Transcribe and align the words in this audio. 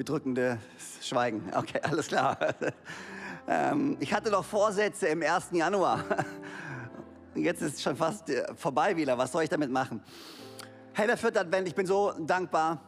bedrückendes 0.00 0.56
Schweigen. 1.02 1.42
Okay, 1.54 1.78
alles 1.82 2.06
klar. 2.06 2.38
Ähm, 3.46 3.98
ich 4.00 4.14
hatte 4.14 4.30
noch 4.30 4.46
Vorsätze 4.46 5.08
im 5.08 5.22
1. 5.22 5.48
Januar. 5.52 6.02
Jetzt 7.34 7.60
ist 7.60 7.74
es 7.74 7.82
schon 7.82 7.96
fast 7.96 8.30
äh, 8.30 8.46
vorbei 8.54 8.96
wieder. 8.96 9.18
Was 9.18 9.30
soll 9.30 9.42
ich 9.42 9.50
damit 9.50 9.70
machen? 9.70 10.02
Hey, 10.94 11.06
der 11.06 11.18
vierte 11.18 11.40
Advent, 11.40 11.68
ich 11.68 11.74
bin 11.74 11.84
so 11.84 12.12
dankbar 12.18 12.80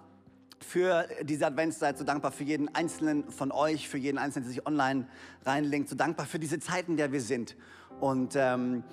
für 0.60 1.06
diese 1.20 1.46
Adventszeit, 1.46 1.98
so 1.98 2.04
dankbar 2.04 2.32
für 2.32 2.44
jeden 2.44 2.74
einzelnen 2.74 3.30
von 3.30 3.52
euch, 3.52 3.90
für 3.90 3.98
jeden 3.98 4.16
einzelnen, 4.16 4.46
der 4.46 4.54
sich 4.54 4.66
online 4.66 5.06
reinlinkt, 5.44 5.90
so 5.90 5.96
dankbar 5.96 6.24
für 6.24 6.38
diese 6.38 6.60
Zeiten, 6.60 6.92
in 6.92 6.96
der 6.96 7.12
wir 7.12 7.20
sind. 7.20 7.56
Und 8.00 8.36
ähm, 8.36 8.84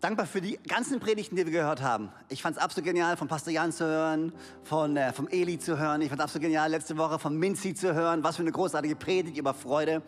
dankbar 0.00 0.26
für 0.26 0.40
die 0.40 0.58
ganzen 0.66 0.98
Predigten, 0.98 1.36
die 1.36 1.44
wir 1.44 1.52
gehört 1.52 1.82
haben. 1.82 2.10
Ich 2.28 2.42
fand 2.42 2.56
es 2.56 2.62
absolut 2.62 2.86
genial, 2.86 3.16
von 3.16 3.28
Pastor 3.28 3.52
Jan 3.52 3.72
zu 3.72 3.84
hören, 3.84 4.32
von 4.64 4.96
äh, 4.96 5.12
vom 5.12 5.28
Eli 5.28 5.58
zu 5.58 5.78
hören. 5.78 6.00
Ich 6.00 6.08
fand 6.08 6.20
es 6.20 6.24
absolut 6.24 6.42
genial, 6.42 6.70
letzte 6.70 6.96
Woche 6.96 7.18
von 7.18 7.36
Minzi 7.36 7.74
zu 7.74 7.94
hören. 7.94 8.24
Was 8.24 8.36
für 8.36 8.42
eine 8.42 8.52
großartige 8.52 8.96
Predigt 8.96 9.36
über 9.36 9.52
Freude. 9.52 10.02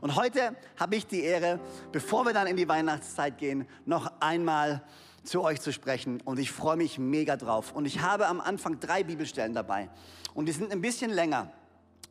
Und 0.00 0.16
heute 0.16 0.56
habe 0.78 0.96
ich 0.96 1.06
die 1.06 1.22
Ehre, 1.22 1.60
bevor 1.92 2.24
wir 2.24 2.32
dann 2.32 2.46
in 2.46 2.56
die 2.56 2.68
Weihnachtszeit 2.68 3.38
gehen, 3.38 3.66
noch 3.84 4.10
einmal 4.20 4.82
zu 5.24 5.42
euch 5.42 5.60
zu 5.60 5.72
sprechen. 5.72 6.20
Und 6.24 6.38
ich 6.38 6.50
freue 6.50 6.76
mich 6.76 6.98
mega 6.98 7.36
drauf. 7.36 7.72
Und 7.72 7.86
ich 7.86 8.00
habe 8.00 8.26
am 8.26 8.40
Anfang 8.40 8.80
drei 8.80 9.02
Bibelstellen 9.02 9.54
dabei. 9.54 9.88
Und 10.34 10.46
die 10.46 10.52
sind 10.52 10.72
ein 10.72 10.80
bisschen 10.80 11.10
länger. 11.10 11.50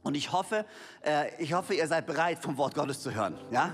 Und 0.03 0.15
ich 0.15 0.31
hoffe, 0.31 0.65
äh, 1.03 1.29
ich 1.41 1.53
hoffe, 1.53 1.73
ihr 1.73 1.87
seid 1.87 2.05
bereit, 2.05 2.39
vom 2.41 2.57
Wort 2.57 2.75
Gottes 2.75 3.01
zu 3.01 3.13
hören. 3.13 3.37
Ja? 3.51 3.71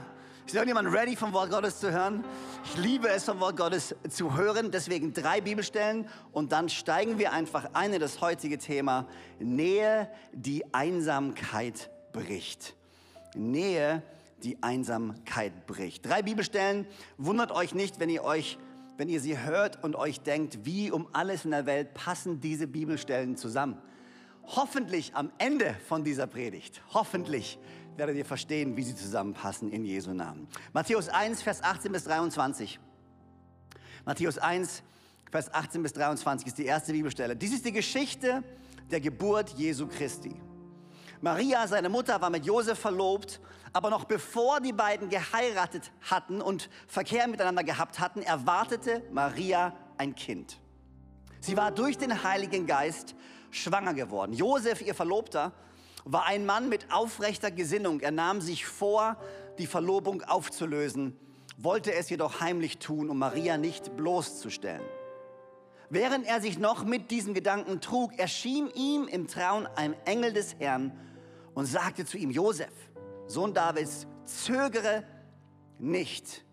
Ist 0.50 0.56
irgendjemand 0.56 0.92
ready, 0.92 1.16
vom 1.16 1.32
Wort 1.32 1.52
Gottes 1.52 1.80
zu 1.80 1.92
hören? 1.92 2.24
Ich 2.66 2.76
liebe 2.76 3.08
es, 3.08 3.26
vom 3.26 3.40
Wort 3.40 3.56
Gottes 3.56 3.96
zu 4.10 4.36
hören. 4.36 4.72
Deswegen 4.72 5.14
drei 5.14 5.42
Bibelstellen 5.42 6.08
und 6.32 6.52
dann 6.52 6.70
steigen 6.70 7.20
wir 7.20 7.34
einfach 7.34 7.70
ein 7.74 7.94
in 7.94 8.00
das 8.00 8.20
heutige 8.20 8.58
Thema. 8.58 9.06
Nähe, 9.38 10.10
die 10.34 10.74
Einsamkeit 10.74 11.92
bricht. 12.14 12.76
Nähe, 13.36 14.02
die 14.42 14.58
Einsamkeit 14.64 15.68
bricht. 15.68 16.08
Drei 16.08 16.24
Bibelstellen. 16.24 16.88
Wundert 17.20 17.52
euch 17.52 17.76
nicht, 17.76 18.00
wenn 18.00 18.10
ihr 18.10 18.24
euch 18.24 18.58
wenn 18.98 19.08
ihr 19.08 19.22
sie 19.22 19.38
hört 19.38 19.84
und 19.84 19.96
euch 19.96 20.20
denkt, 20.22 20.66
wie 20.66 20.90
um 20.90 21.08
alles 21.14 21.46
in 21.46 21.52
der 21.52 21.68
Welt 21.68 21.94
passen 21.94 22.42
diese 22.42 22.66
Bibelstellen 22.66 23.38
zusammen. 23.38 23.78
Hoffentlich 24.48 25.16
am 25.16 25.32
Ende 25.38 25.76
von 25.88 26.04
dieser 26.04 26.26
Predigt, 26.26 26.82
hoffentlich 26.92 27.60
werdet 28.00 28.16
ihr 28.16 28.26
verstehen, 28.26 28.76
wie 28.78 28.84
sie 28.84 28.96
zusammenpassen 28.96 29.72
in 29.72 29.86
Jesu 29.86 30.14
Namen. 30.14 30.48
Matthäus 30.74 31.10
1, 31.10 31.42
Vers 31.42 31.62
18 31.62 31.92
bis 31.92 32.06
23. 32.06 32.80
Matthäus 34.06 34.38
1, 34.38 34.82
Vers 35.30 35.54
18 35.54 35.84
bis 35.84 35.94
23 35.94 36.48
ist 36.48 36.58
die 36.58 36.66
erste 36.66 36.94
Bibelstelle. 36.94 37.36
Dies 37.36 37.54
ist 37.54 37.66
die 37.66 37.72
Geschichte 37.72 38.44
der 38.90 39.02
Geburt 39.02 39.50
Jesu 39.58 39.86
Christi. 39.86 40.34
Maria, 41.22 41.68
seine 41.68 41.90
Mutter, 41.90 42.22
war 42.22 42.30
mit 42.30 42.46
Josef 42.46 42.80
verlobt, 42.80 43.42
aber 43.74 43.90
noch 43.90 44.06
bevor 44.06 44.62
die 44.62 44.74
beiden 44.74 45.10
geheiratet 45.10 45.92
hatten 46.10 46.42
und 46.42 46.70
Verkehr 46.88 47.28
miteinander 47.28 47.64
gehabt 47.64 48.00
hatten, 48.00 48.22
erwartete 48.22 49.04
Maria 49.12 49.76
ein 49.98 50.16
Kind. 50.16 50.58
Sie 51.42 51.58
war 51.58 51.72
durch 51.72 51.98
den 51.98 52.24
Heiligen 52.24 52.66
Geist 52.66 53.14
schwanger 53.52 53.94
geworden. 53.94 54.34
Josef, 54.34 54.82
ihr 54.82 54.96
Verlobter, 54.96 55.52
war 56.06 56.26
ein 56.26 56.46
Mann 56.46 56.70
mit 56.70 56.92
aufrechter 56.92 57.52
Gesinnung. 57.52 58.00
Er 58.00 58.12
nahm 58.12 58.42
sich 58.42 58.66
vor, 58.66 59.18
die 59.58 59.68
Verlobung 59.68 60.24
aufzulösen, 60.24 61.18
wollte 61.58 61.94
es 61.94 62.10
jedoch 62.10 62.40
heimlich 62.42 62.78
tun, 62.78 63.10
um 63.10 63.20
Maria 63.20 63.58
nicht 63.58 63.96
bloßzustellen. 63.98 64.86
Während 65.90 66.28
er 66.28 66.40
sich 66.40 66.60
noch 66.60 66.84
mit 66.84 67.10
diesen 67.10 67.34
Gedanken 67.34 67.82
trug, 67.82 68.18
erschien 68.18 68.70
ihm 68.76 69.08
im 69.08 69.28
Traum 69.28 69.68
ein 69.76 69.96
Engel 70.06 70.34
des 70.34 70.56
Herrn 70.60 70.92
und 71.56 71.66
sagte 71.66 72.06
zu 72.06 72.18
ihm, 72.18 72.30
Josef, 72.30 72.72
Sohn 73.28 73.54
Davids, 73.54 74.08
zögere 74.26 75.04
nicht, 75.80 76.46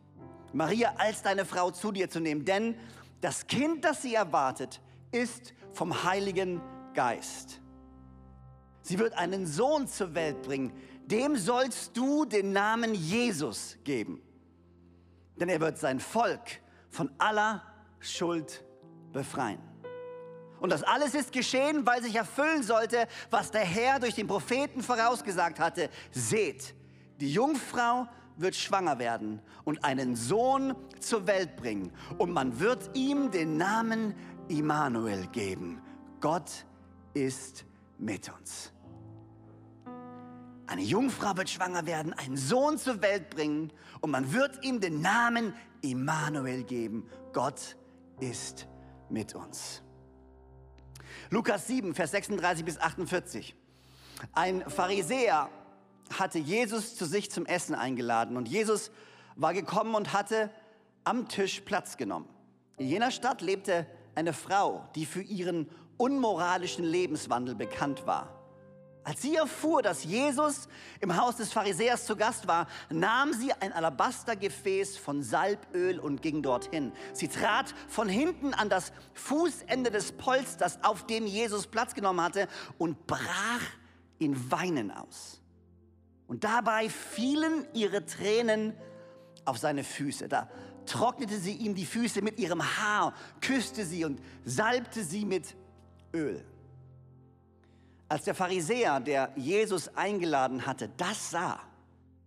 Maria 0.52 0.94
als 0.96 1.22
deine 1.22 1.44
Frau 1.44 1.70
zu 1.70 1.92
dir 1.92 2.08
zu 2.08 2.18
nehmen, 2.18 2.44
denn 2.44 2.76
das 3.20 3.46
Kind, 3.46 3.84
das 3.84 4.02
sie 4.02 4.14
erwartet, 4.14 4.80
ist 5.12 5.52
vom 5.72 6.04
Heiligen 6.04 6.62
Geist. 6.94 7.60
Sie 8.86 9.00
wird 9.00 9.14
einen 9.14 9.48
Sohn 9.48 9.88
zur 9.88 10.14
Welt 10.14 10.42
bringen. 10.42 10.72
Dem 11.06 11.34
sollst 11.34 11.96
du 11.96 12.24
den 12.24 12.52
Namen 12.52 12.94
Jesus 12.94 13.76
geben. 13.82 14.22
Denn 15.34 15.48
er 15.48 15.60
wird 15.60 15.76
sein 15.76 15.98
Volk 15.98 16.60
von 16.88 17.10
aller 17.18 17.64
Schuld 17.98 18.64
befreien. 19.12 19.58
Und 20.60 20.70
das 20.70 20.84
alles 20.84 21.16
ist 21.16 21.32
geschehen, 21.32 21.84
weil 21.84 22.00
sich 22.00 22.14
erfüllen 22.14 22.62
sollte, 22.62 23.08
was 23.28 23.50
der 23.50 23.64
Herr 23.64 23.98
durch 23.98 24.14
den 24.14 24.28
Propheten 24.28 24.84
vorausgesagt 24.84 25.58
hatte. 25.58 25.90
Seht, 26.12 26.72
die 27.20 27.32
Jungfrau 27.32 28.06
wird 28.36 28.54
schwanger 28.54 29.00
werden 29.00 29.42
und 29.64 29.82
einen 29.82 30.14
Sohn 30.14 30.76
zur 31.00 31.26
Welt 31.26 31.56
bringen. 31.56 31.92
Und 32.18 32.30
man 32.30 32.60
wird 32.60 32.88
ihm 32.94 33.32
den 33.32 33.56
Namen 33.56 34.14
Immanuel 34.46 35.26
geben. 35.26 35.82
Gott 36.20 36.64
ist 37.14 37.64
mit 37.98 38.30
uns. 38.32 38.72
Eine 40.66 40.82
Jungfrau 40.82 41.36
wird 41.36 41.48
schwanger 41.48 41.86
werden, 41.86 42.12
einen 42.12 42.36
Sohn 42.36 42.78
zur 42.78 43.00
Welt 43.00 43.30
bringen 43.30 43.72
und 44.00 44.10
man 44.10 44.32
wird 44.32 44.64
ihm 44.64 44.80
den 44.80 45.00
Namen 45.00 45.54
Immanuel 45.80 46.64
geben. 46.64 47.08
Gott 47.32 47.76
ist 48.20 48.66
mit 49.08 49.34
uns. 49.34 49.82
Lukas 51.30 51.66
7, 51.68 51.94
Vers 51.94 52.10
36 52.12 52.64
bis 52.64 52.78
48. 52.78 53.54
Ein 54.32 54.68
Pharisäer 54.68 55.50
hatte 56.18 56.38
Jesus 56.38 56.96
zu 56.96 57.04
sich 57.04 57.30
zum 57.30 57.46
Essen 57.46 57.74
eingeladen 57.74 58.36
und 58.36 58.48
Jesus 58.48 58.90
war 59.36 59.54
gekommen 59.54 59.94
und 59.94 60.12
hatte 60.12 60.50
am 61.04 61.28
Tisch 61.28 61.60
Platz 61.60 61.96
genommen. 61.96 62.28
In 62.76 62.88
jener 62.88 63.10
Stadt 63.10 63.40
lebte 63.40 63.86
eine 64.14 64.32
Frau, 64.32 64.88
die 64.94 65.06
für 65.06 65.22
ihren 65.22 65.68
unmoralischen 65.96 66.84
Lebenswandel 66.84 67.54
bekannt 67.54 68.06
war. 68.06 68.35
Als 69.06 69.22
sie 69.22 69.36
erfuhr, 69.36 69.82
dass 69.82 70.02
Jesus 70.02 70.66
im 70.98 71.16
Haus 71.16 71.36
des 71.36 71.52
Pharisäers 71.52 72.06
zu 72.06 72.16
Gast 72.16 72.48
war, 72.48 72.66
nahm 72.90 73.32
sie 73.32 73.52
ein 73.52 73.72
Alabastergefäß 73.72 74.96
von 74.98 75.22
Salböl 75.22 76.00
und 76.00 76.22
ging 76.22 76.42
dorthin. 76.42 76.90
Sie 77.12 77.28
trat 77.28 77.72
von 77.86 78.08
hinten 78.08 78.52
an 78.52 78.68
das 78.68 78.92
Fußende 79.14 79.92
des 79.92 80.10
Polsters, 80.10 80.80
auf 80.82 81.06
dem 81.06 81.24
Jesus 81.24 81.68
Platz 81.68 81.94
genommen 81.94 82.20
hatte, 82.20 82.48
und 82.78 83.06
brach 83.06 83.62
in 84.18 84.50
Weinen 84.50 84.90
aus. 84.90 85.40
Und 86.26 86.42
dabei 86.42 86.88
fielen 86.88 87.64
ihre 87.74 88.04
Tränen 88.06 88.74
auf 89.44 89.58
seine 89.58 89.84
Füße. 89.84 90.26
Da 90.26 90.50
trocknete 90.84 91.38
sie 91.38 91.52
ihm 91.52 91.76
die 91.76 91.86
Füße 91.86 92.22
mit 92.22 92.40
ihrem 92.40 92.60
Haar, 92.60 93.14
küsste 93.40 93.86
sie 93.86 94.04
und 94.04 94.20
salbte 94.44 95.04
sie 95.04 95.24
mit 95.24 95.54
Öl. 96.12 96.44
Als 98.08 98.24
der 98.24 98.34
Pharisäer, 98.34 99.00
der 99.00 99.32
Jesus 99.34 99.88
eingeladen 99.96 100.66
hatte, 100.66 100.88
das 100.96 101.30
sah, 101.30 101.58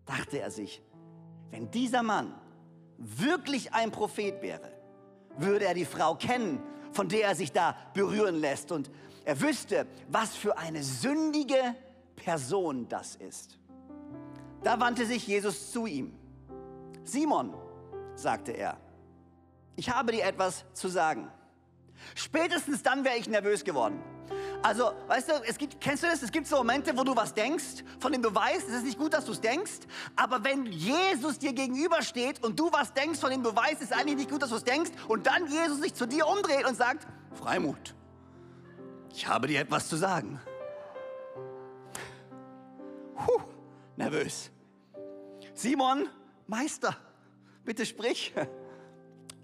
dachte 0.05 0.39
er 0.39 0.51
sich, 0.51 0.81
wenn 1.51 1.71
dieser 1.71 2.03
Mann 2.03 2.33
wirklich 2.97 3.73
ein 3.73 3.91
Prophet 3.91 4.41
wäre, 4.41 4.71
würde 5.37 5.65
er 5.65 5.73
die 5.73 5.85
Frau 5.85 6.15
kennen, 6.15 6.61
von 6.91 7.07
der 7.07 7.27
er 7.27 7.35
sich 7.35 7.51
da 7.51 7.75
berühren 7.93 8.35
lässt. 8.35 8.71
Und 8.71 8.91
er 9.23 9.39
wüsste, 9.39 9.87
was 10.09 10.35
für 10.35 10.57
eine 10.57 10.83
sündige 10.83 11.75
Person 12.15 12.89
das 12.89 13.15
ist. 13.15 13.57
Da 14.63 14.79
wandte 14.79 15.05
sich 15.05 15.25
Jesus 15.25 15.71
zu 15.71 15.85
ihm. 15.85 16.13
Simon, 17.03 17.53
sagte 18.15 18.51
er, 18.51 18.77
ich 19.77 19.89
habe 19.89 20.11
dir 20.11 20.25
etwas 20.25 20.65
zu 20.73 20.89
sagen. 20.89 21.31
Spätestens 22.15 22.83
dann 22.83 23.05
wäre 23.05 23.17
ich 23.17 23.29
nervös 23.29 23.63
geworden. 23.63 24.03
Also, 24.61 24.91
weißt 25.07 25.29
du, 25.29 25.33
es 25.47 25.57
gibt, 25.57 25.79
kennst 25.79 26.03
du 26.03 26.07
das? 26.07 26.21
Es 26.21 26.31
gibt 26.31 26.45
so 26.45 26.57
Momente, 26.57 26.95
wo 26.97 27.03
du 27.03 27.15
was 27.15 27.33
denkst, 27.33 27.83
von 27.99 28.11
dem 28.11 28.21
du 28.21 28.33
weißt, 28.33 28.67
es 28.67 28.75
ist 28.75 28.83
nicht 28.83 28.97
gut, 28.97 29.13
dass 29.13 29.23
du 29.23 29.31
es 29.31 29.39
denkst. 29.39 29.79
Aber 30.17 30.43
wenn 30.43 30.65
Jesus 30.65 31.39
dir 31.39 31.53
gegenübersteht 31.53 32.43
und 32.43 32.59
du 32.59 32.69
was 32.71 32.93
denkst, 32.93 33.19
von 33.19 33.29
dem 33.29 33.41
du 33.41 33.55
weißt, 33.55 33.75
es 33.75 33.83
ist 33.83 33.93
eigentlich 33.93 34.17
nicht 34.17 34.29
gut, 34.29 34.41
dass 34.41 34.49
du 34.49 34.57
es 34.57 34.65
denkst, 34.65 34.91
und 35.07 35.25
dann 35.27 35.47
Jesus 35.47 35.79
sich 35.79 35.93
zu 35.93 36.05
dir 36.05 36.27
umdreht 36.27 36.67
und 36.67 36.75
sagt, 36.75 37.07
Freimut, 37.35 37.95
ich 39.13 39.27
habe 39.27 39.47
dir 39.47 39.61
etwas 39.61 39.87
zu 39.87 39.95
sagen. 39.95 40.41
Puh, 43.15 43.41
nervös. 43.95 44.51
Simon, 45.53 46.07
Meister, 46.47 46.97
bitte 47.63 47.85
sprich. 47.85 48.33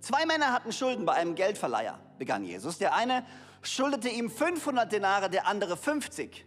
Zwei 0.02 0.26
Männer 0.26 0.52
hatten 0.52 0.74
Schulden 0.74 1.06
bei 1.06 1.14
einem 1.14 1.36
Geldverleiher, 1.36 2.00
begann 2.18 2.44
Jesus. 2.44 2.78
Der 2.78 2.94
eine 2.94 3.26
schuldete 3.68 4.10
ihm 4.10 4.30
500 4.30 4.92
Denare, 4.92 5.30
der 5.30 5.48
andere 5.48 5.78
50. 5.78 6.46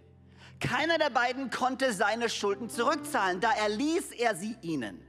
Keiner 0.60 0.98
der 0.98 1.10
beiden 1.10 1.50
konnte 1.50 1.92
seine 1.92 2.28
Schulden 2.28 2.68
zurückzahlen, 2.68 3.40
da 3.40 3.52
erließ 3.52 4.12
er 4.12 4.34
sie 4.34 4.56
ihnen. 4.62 5.00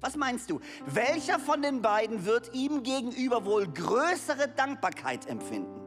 Was 0.00 0.16
meinst 0.16 0.50
du, 0.50 0.60
welcher 0.86 1.38
von 1.38 1.62
den 1.62 1.82
beiden 1.82 2.24
wird 2.24 2.54
ihm 2.54 2.82
gegenüber 2.82 3.44
wohl 3.44 3.66
größere 3.66 4.48
Dankbarkeit 4.48 5.26
empfinden? 5.26 5.80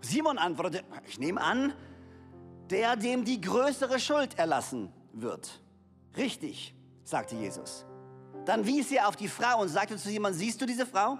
Simon 0.00 0.38
antwortete, 0.38 0.84
ich 1.06 1.18
nehme 1.18 1.40
an, 1.40 1.72
der, 2.70 2.96
dem 2.96 3.24
die 3.24 3.40
größere 3.40 3.98
Schuld 3.98 4.38
erlassen 4.38 4.92
wird. 5.12 5.60
Richtig, 6.16 6.74
sagte 7.02 7.36
Jesus. 7.36 7.86
Dann 8.44 8.66
wies 8.66 8.90
er 8.92 9.08
auf 9.08 9.16
die 9.16 9.28
Frau 9.28 9.60
und 9.62 9.68
sagte 9.68 9.96
zu 9.96 10.08
Simon, 10.08 10.32
siehst 10.32 10.60
du 10.60 10.66
diese 10.66 10.86
Frau? 10.86 11.18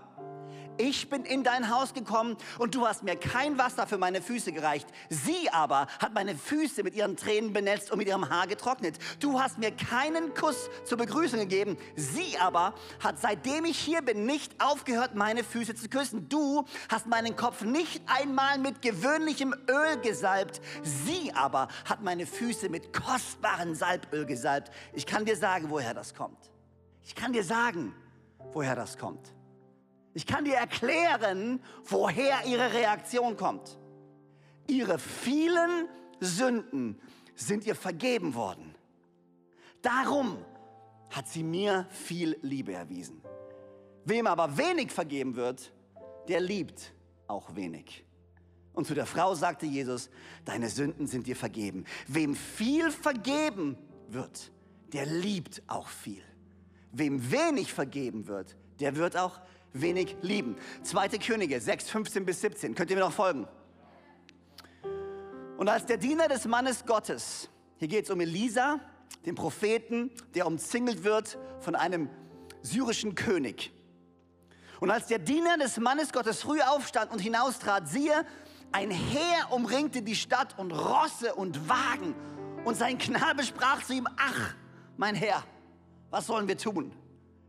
Ich 0.77 1.09
bin 1.09 1.25
in 1.25 1.45
dein 1.45 1.71
Haus 1.71 1.95
gekommen 1.95 2.37
und 2.59 2.75
du 2.75 2.87
hast 2.87 3.05
mir 3.05 3.15
kein 3.15 3.59
Wasser 3.59 3.87
für 3.87 3.97
meine 3.97 4.21
Füße 4.21 4.53
gereicht. 4.53 4.89
Sie 5.09 5.49
aber 5.53 5.87
hat 6.01 6.15
meine 6.15 6.35
Füße 6.35 6.83
mit 6.83 6.95
ihren 6.95 7.17
Tränen 7.17 7.53
benetzt 7.53 7.93
und 7.93 7.99
mit 7.99 8.09
ihrem 8.09 8.29
Haar 8.29 8.49
getrocknet. 8.49 8.99
Du 9.21 9.41
hast 9.41 9.59
mir 9.59 9.71
keinen 9.71 10.35
Kuss 10.35 10.69
zur 10.85 10.99
Begrüßung 10.99 11.39
gegeben. 11.39 11.77
Sie 11.95 12.37
aber 12.39 12.75
hat 12.99 13.21
seitdem 13.21 13.65
ich 13.67 13.79
hier 13.79 14.03
bin 14.03 14.27
nicht 14.27 14.61
aufgehört, 14.61 15.15
meine 15.15 15.45
Füße 15.45 15.77
zu 15.77 15.89
küssen. 15.89 16.29
Du 16.29 16.65
hast 16.89 17.07
meinen 17.07 17.37
Kopf 17.37 17.63
nicht 17.63 18.03
einmal 18.07 18.59
mit 18.59 18.83
gewöhnlichem 18.83 19.55
Öl 19.69 20.01
gesalbt. 20.03 20.61
Sie 20.83 21.33
aber 21.35 21.69
hat 21.89 22.03
meine 22.03 22.27
Füße 22.27 22.69
mit 22.69 22.93
kostbarem 22.93 23.77
Salböl 23.77 24.27
gesalbt. 24.27 24.73
Ich 24.93 25.07
kann 25.07 25.25
dir 25.25 25.37
sagen, 25.37 25.71
woher 25.71 25.95
das 25.95 26.15
kommt. 26.15 26.51
Ich 27.05 27.15
kann 27.15 27.33
dir 27.33 27.45
sagen, 27.45 27.95
woher 28.53 28.75
das 28.75 28.99
kommt. 28.99 29.35
Ich 30.15 30.27
kann 30.27 30.45
dir 30.45 30.55
erklären, 30.55 31.61
woher 31.85 32.47
ihre 32.47 32.73
Reaktion 32.73 33.37
kommt. 33.37 33.79
Ihre 34.69 34.99
vielen 34.99 35.89
Sünden 36.21 37.01
sind 37.35 37.67
ihr 37.67 37.75
vergeben 37.75 38.35
worden. 38.35 38.75
Darum 39.83 40.39
hat 41.11 41.29
sie 41.29 41.43
mir 41.43 41.87
viel 41.91 42.39
Liebe 42.43 42.73
erwiesen. 42.73 43.21
Wem 44.05 44.27
aber 44.27 44.57
wenig 44.57 44.91
vergeben 44.93 45.35
wird, 45.35 45.73
der 46.29 46.41
liebt 46.41 46.95
auch 47.27 47.55
wenig. 47.55 48.05
Und 48.73 48.87
zu 48.87 48.95
der 48.95 49.07
Frau 49.07 49.35
sagte 49.35 49.67
Jesus, 49.67 50.11
deine 50.45 50.69
Sünden 50.69 51.07
sind 51.07 51.27
dir 51.27 51.37
vergeben. 51.37 51.85
Wem 52.07 52.35
viel 52.35 52.91
vergeben 52.91 53.77
wird, 54.09 54.53
der 54.93 55.07
liebt 55.07 55.63
auch 55.67 55.89
viel. 55.89 56.23
Wem 56.93 57.31
wenig 57.31 57.73
vergeben 57.73 58.27
wird, 58.27 58.57
der 58.81 58.97
wird 58.97 59.17
auch 59.17 59.41
wenig 59.75 60.17
lieben. 60.23 60.57
Zweite 60.83 61.19
Könige 61.19 61.61
6, 61.61 61.91
15 61.91 62.25
bis 62.25 62.41
17. 62.41 62.75
Könnt 62.75 62.91
ihr 62.91 62.97
mir 62.97 63.03
noch 63.03 63.13
folgen? 63.13 63.47
Und 65.59 65.69
als 65.69 65.85
der 65.85 65.99
Diener 65.99 66.29
des 66.29 66.47
Mannes 66.47 66.87
Gottes, 66.87 67.51
hier 67.79 67.89
geht 67.89 68.05
es 68.05 68.11
um 68.11 68.21
Elisa, 68.21 68.81
den 69.27 69.35
Propheten, 69.35 70.11
der 70.35 70.47
umzingelt 70.47 71.05
wird 71.05 71.39
von 71.61 71.75
einem 71.75 72.09
syrischen 72.63 73.15
König. 73.15 73.73
Und 74.81 74.91
als 74.91 75.07
der 75.07 75.19
Diener 75.19 75.57
des 75.59 75.79
Mannes 75.79 76.13
Gottes 76.13 76.43
früh 76.43 76.61
aufstand 76.61 77.13
und 77.13 77.19
hinaustrat, 77.19 77.89
siehe, 77.89 78.25
ein 78.73 78.91
Heer 78.91 79.51
umringte 79.51 80.03
die 80.03 80.17
Stadt 80.17 80.59
und 80.59 80.73
Rosse 80.73 81.35
und 81.35 81.69
Wagen. 81.69 82.15
Und 82.65 82.77
sein 82.77 82.99
Knabe 82.99 83.45
sprach 83.45 83.83
zu 83.85 83.95
ihm, 83.95 84.09
ach, 84.17 84.55
mein 84.97 85.15
Herr, 85.15 85.45
was 86.11 86.27
sollen 86.27 86.49
wir 86.49 86.59
tun? 86.59 86.93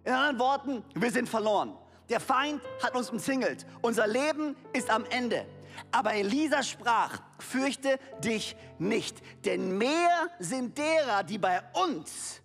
In 0.04 0.14
anderen 0.14 0.40
Worten, 0.40 0.84
wir 0.94 1.12
sind 1.12 1.28
verloren. 1.28 1.76
Der 2.10 2.20
Feind 2.20 2.62
hat 2.84 2.96
uns 2.96 3.10
umzingelt. 3.10 3.66
Unser 3.82 4.08
Leben 4.08 4.56
ist 4.74 4.90
am 4.90 5.06
Ende. 5.06 5.46
Aber 5.92 6.14
Elisa 6.14 6.64
sprach, 6.64 7.22
fürchte 7.40 8.00
dich 8.24 8.56
nicht, 8.78 9.22
denn 9.46 9.78
mehr 9.78 10.30
sind 10.40 10.78
derer, 10.78 11.24
die 11.24 11.38
bei 11.38 11.62
uns, 11.74 12.42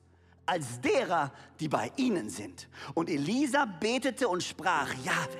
als 0.47 0.81
derer, 0.81 1.33
die 1.61 1.69
bei 1.69 1.93
ihnen 1.97 2.29
sind. 2.29 2.69
Und 2.95 3.09
Elisa 3.09 3.67
betete 3.67 4.29
und 4.29 4.43
sprach, 4.43 4.93
Jahwe, 5.05 5.39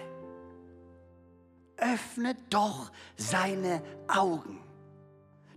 öffne 1.77 2.37
doch 2.49 2.93
seine 3.17 3.83
Augen, 4.07 4.61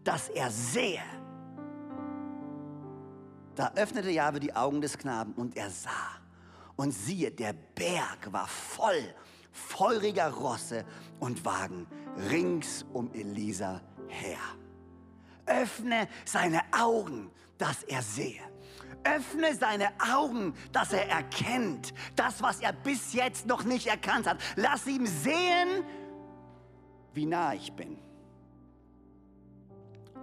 dass 0.04 0.30
er 0.30 0.50
sehe. 0.50 1.04
Da 3.56 3.72
öffnete 3.76 4.10
Jahwe 4.10 4.40
die 4.40 4.56
Augen 4.56 4.82
des 4.82 4.98
Knaben 4.98 5.34
und 5.34 5.56
er 5.56 5.70
sah. 5.70 6.23
Und 6.76 6.92
siehe, 6.92 7.32
der 7.32 7.54
Berg 7.54 8.32
war 8.32 8.48
voll 8.48 9.14
feuriger 9.54 10.32
Rosse 10.32 10.84
und 11.20 11.46
Wagen 11.46 11.88
rings 12.30 12.86
um 12.92 13.14
Elisa 13.14 13.82
her. 14.08 14.40
Öffne 15.46 16.08
seine 16.26 16.62
Augen, 16.72 17.30
dass 17.58 17.84
er 17.84 18.02
sehe. 18.02 18.42
Öffne 19.04 19.54
seine 19.56 19.90
Augen, 20.00 20.56
dass 20.72 20.94
er 20.94 21.08
erkennt 21.10 21.94
das, 22.16 22.42
was 22.42 22.62
er 22.62 22.72
bis 22.72 23.14
jetzt 23.14 23.46
noch 23.46 23.64
nicht 23.64 23.88
erkannt 23.88 24.28
hat. 24.28 24.38
Lass 24.56 24.88
ihm 24.88 25.06
sehen, 25.06 25.84
wie 27.14 27.26
nah 27.26 27.54
ich 27.54 27.72
bin. 27.74 28.00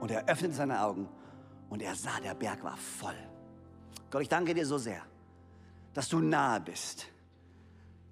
Und 0.01 0.11
er 0.11 0.27
öffnete 0.27 0.55
seine 0.55 0.81
Augen 0.81 1.09
und 1.69 1.83
er 1.83 1.95
sah, 1.95 2.19
der 2.21 2.35
Berg 2.35 2.65
war 2.65 2.77
voll. 2.77 3.15
Gott, 4.11 4.23
ich 4.23 4.29
danke 4.29 4.55
dir 4.55 4.65
so 4.65 4.79
sehr 4.79 5.03
dass 5.95 6.09
du 6.09 6.21
nahe 6.21 6.61
bist. 6.61 7.07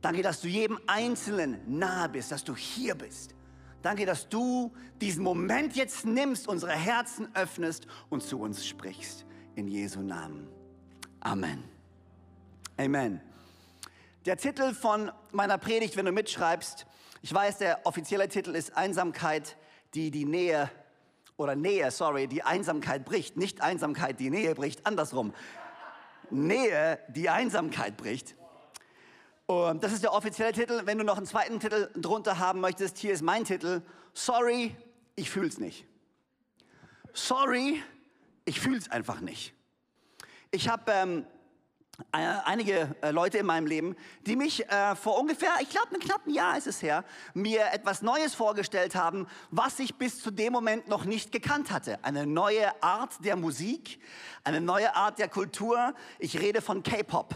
Danke, 0.00 0.22
dass 0.22 0.40
du 0.40 0.48
jedem 0.48 0.78
Einzelnen 0.86 1.60
nahe 1.66 2.08
bist, 2.08 2.30
dass 2.30 2.44
du 2.44 2.54
hier 2.54 2.94
bist. 2.94 3.34
Danke, 3.82 4.06
dass 4.06 4.28
du 4.28 4.72
diesen 5.00 5.22
Moment 5.22 5.76
jetzt 5.76 6.04
nimmst, 6.04 6.48
unsere 6.48 6.72
Herzen 6.72 7.28
öffnest 7.34 7.86
und 8.08 8.22
zu 8.22 8.40
uns 8.40 8.66
sprichst. 8.66 9.24
In 9.54 9.68
Jesu 9.68 10.00
Namen. 10.00 10.48
Amen. 11.20 11.64
Amen. 12.76 13.20
Der 14.24 14.36
Titel 14.36 14.74
von 14.74 15.10
meiner 15.32 15.58
Predigt, 15.58 15.96
wenn 15.96 16.04
du 16.04 16.12
mitschreibst, 16.12 16.86
ich 17.22 17.34
weiß, 17.34 17.58
der 17.58 17.84
offizielle 17.84 18.28
Titel 18.28 18.54
ist 18.54 18.76
Einsamkeit, 18.76 19.56
die 19.94 20.10
die 20.10 20.24
Nähe 20.24 20.70
oder 21.36 21.56
Nähe, 21.56 21.90
sorry, 21.90 22.28
die 22.28 22.42
Einsamkeit 22.42 23.04
bricht, 23.04 23.36
nicht 23.36 23.60
Einsamkeit, 23.60 24.20
die 24.20 24.30
Nähe 24.30 24.54
bricht, 24.54 24.86
andersrum. 24.86 25.32
Nähe 26.30 26.98
die 27.08 27.28
Einsamkeit 27.28 27.96
bricht. 27.96 28.36
Und 29.46 29.82
das 29.82 29.92
ist 29.92 30.02
der 30.02 30.12
offizielle 30.12 30.52
Titel. 30.52 30.82
Wenn 30.84 30.98
du 30.98 31.04
noch 31.04 31.16
einen 31.16 31.26
zweiten 31.26 31.58
Titel 31.58 31.90
drunter 31.94 32.38
haben 32.38 32.60
möchtest, 32.60 32.98
hier 32.98 33.12
ist 33.12 33.22
mein 33.22 33.44
Titel. 33.44 33.82
Sorry, 34.12 34.76
ich 35.16 35.30
fühl's 35.30 35.58
nicht. 35.58 35.86
Sorry, 37.14 37.82
ich 38.44 38.60
fühl's 38.60 38.90
einfach 38.90 39.20
nicht. 39.20 39.54
Ich 40.50 40.68
habe 40.68 40.92
ähm, 40.92 41.20
äh, 41.20 41.37
einige 42.12 42.94
äh, 43.02 43.10
Leute 43.10 43.38
in 43.38 43.46
meinem 43.46 43.66
Leben, 43.66 43.96
die 44.26 44.36
mich 44.36 44.68
äh, 44.68 44.94
vor 44.94 45.18
ungefähr, 45.18 45.50
ich 45.60 45.68
glaube, 45.68 45.88
ein 45.92 46.00
knappen 46.00 46.32
Jahr 46.32 46.56
ist 46.56 46.66
es 46.66 46.80
her, 46.80 47.04
mir 47.34 47.72
etwas 47.72 48.02
Neues 48.02 48.34
vorgestellt 48.34 48.94
haben, 48.94 49.26
was 49.50 49.78
ich 49.78 49.96
bis 49.96 50.22
zu 50.22 50.30
dem 50.30 50.52
Moment 50.52 50.88
noch 50.88 51.04
nicht 51.04 51.32
gekannt 51.32 51.70
hatte. 51.70 52.02
Eine 52.04 52.26
neue 52.26 52.82
Art 52.82 53.24
der 53.24 53.36
Musik, 53.36 54.00
eine 54.44 54.60
neue 54.60 54.94
Art 54.94 55.18
der 55.18 55.28
Kultur. 55.28 55.94
Ich 56.18 56.38
rede 56.38 56.62
von 56.62 56.82
K-Pop. 56.82 57.34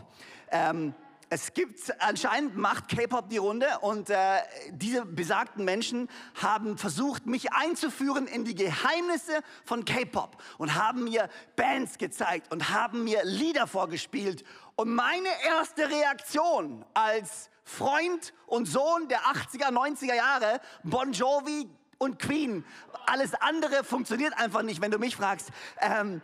Ähm, 0.50 0.94
es 1.34 1.54
gibt 1.54 1.98
anscheinend 2.02 2.58
macht 2.58 2.88
K-Pop 2.88 3.30
die 3.30 3.38
Runde 3.38 3.66
und 3.80 4.10
äh, 4.10 4.42
diese 4.70 5.06
besagten 5.06 5.64
Menschen 5.64 6.10
haben 6.34 6.76
versucht, 6.76 7.24
mich 7.24 7.54
einzuführen 7.54 8.26
in 8.26 8.44
die 8.44 8.54
Geheimnisse 8.54 9.40
von 9.64 9.86
K-Pop 9.86 10.36
und 10.58 10.74
haben 10.74 11.04
mir 11.04 11.30
Bands 11.56 11.96
gezeigt 11.96 12.52
und 12.52 12.68
haben 12.68 13.04
mir 13.04 13.24
Lieder 13.24 13.66
vorgespielt. 13.66 14.44
Und 14.76 14.94
meine 14.94 15.30
erste 15.46 15.88
Reaktion 15.88 16.84
als 16.92 17.48
Freund 17.64 18.34
und 18.44 18.66
Sohn 18.66 19.08
der 19.08 19.20
80er, 19.20 19.70
90er 19.70 20.14
Jahre, 20.14 20.60
Bon 20.82 21.12
Jovi 21.12 21.66
und 21.96 22.18
Queen, 22.18 22.62
alles 23.06 23.32
andere 23.32 23.84
funktioniert 23.84 24.36
einfach 24.36 24.60
nicht, 24.60 24.82
wenn 24.82 24.90
du 24.90 24.98
mich 24.98 25.16
fragst, 25.16 25.48
ähm, 25.80 26.20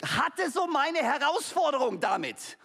hatte 0.00 0.48
so 0.48 0.68
meine 0.68 0.98
Herausforderung 0.98 1.98
damit. 1.98 2.56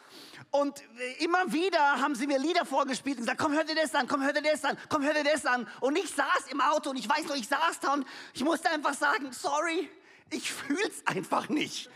Und 0.51 0.81
immer 1.19 1.51
wieder 1.53 2.01
haben 2.01 2.15
sie 2.15 2.25
mir 2.25 2.39
Lieder 2.39 2.65
vorgespielt 2.65 3.17
und 3.17 3.23
gesagt, 3.23 3.39
komm, 3.39 3.53
hör 3.53 3.63
dir 3.63 3.75
das 3.75 3.93
an, 3.93 4.07
komm, 4.07 4.23
hör 4.23 4.33
dir 4.33 4.41
das 4.41 4.65
an, 4.65 4.77
komm, 4.89 5.03
hör 5.03 5.13
dir 5.13 5.23
das 5.23 5.45
an. 5.45 5.67
Und 5.79 5.95
ich 5.95 6.09
saß 6.09 6.47
im 6.49 6.59
Auto 6.59 6.89
und 6.89 6.97
ich 6.97 7.07
weiß 7.07 7.25
noch, 7.25 7.35
ich 7.35 7.47
saß 7.47 7.79
da 7.81 7.93
und 7.93 8.07
ich 8.33 8.43
musste 8.43 8.69
einfach 8.71 8.95
sagen, 8.95 9.31
sorry, 9.31 9.89
ich 10.31 10.51
fühl's 10.51 11.05
einfach 11.05 11.49
nicht. 11.49 11.89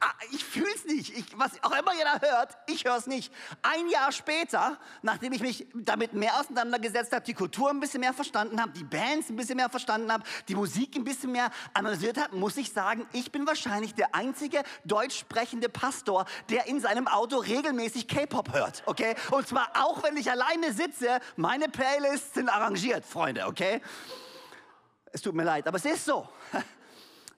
Ah, 0.00 0.12
ich 0.30 0.43
es 0.84 0.92
nicht. 0.92 1.16
Ich, 1.16 1.38
was 1.38 1.52
auch 1.62 1.72
immer 1.72 1.92
da 2.04 2.20
hört, 2.20 2.56
ich 2.66 2.84
höre 2.84 2.96
es 2.96 3.06
nicht. 3.06 3.32
Ein 3.62 3.88
Jahr 3.88 4.12
später, 4.12 4.78
nachdem 5.02 5.32
ich 5.32 5.40
mich 5.40 5.66
damit 5.74 6.12
mehr 6.12 6.38
auseinandergesetzt 6.38 7.12
habe, 7.12 7.24
die 7.24 7.34
Kultur 7.34 7.70
ein 7.70 7.80
bisschen 7.80 8.00
mehr 8.00 8.12
verstanden 8.12 8.60
habe, 8.60 8.72
die 8.72 8.84
Bands 8.84 9.30
ein 9.30 9.36
bisschen 9.36 9.56
mehr 9.56 9.70
verstanden 9.70 10.12
habe, 10.12 10.24
die 10.48 10.54
Musik 10.54 10.96
ein 10.96 11.04
bisschen 11.04 11.32
mehr 11.32 11.50
analysiert 11.72 12.18
habe, 12.18 12.36
muss 12.36 12.56
ich 12.56 12.72
sagen, 12.72 13.06
ich 13.12 13.32
bin 13.32 13.46
wahrscheinlich 13.46 13.94
der 13.94 14.14
einzige 14.14 14.62
deutsch 14.84 15.18
sprechende 15.18 15.68
Pastor, 15.68 16.26
der 16.50 16.66
in 16.66 16.80
seinem 16.80 17.08
Auto 17.08 17.38
regelmäßig 17.38 18.08
K-Pop 18.08 18.52
hört, 18.52 18.82
okay? 18.86 19.14
Und 19.30 19.48
zwar 19.48 19.70
auch, 19.74 20.02
wenn 20.02 20.16
ich 20.16 20.30
alleine 20.30 20.72
sitze, 20.72 21.20
meine 21.36 21.68
Playlists 21.68 22.34
sind 22.34 22.48
arrangiert, 22.48 23.04
Freunde, 23.04 23.46
okay? 23.46 23.80
Es 25.12 25.22
tut 25.22 25.34
mir 25.34 25.44
leid, 25.44 25.66
aber 25.66 25.76
es 25.76 25.84
ist 25.84 26.04
so. 26.04 26.28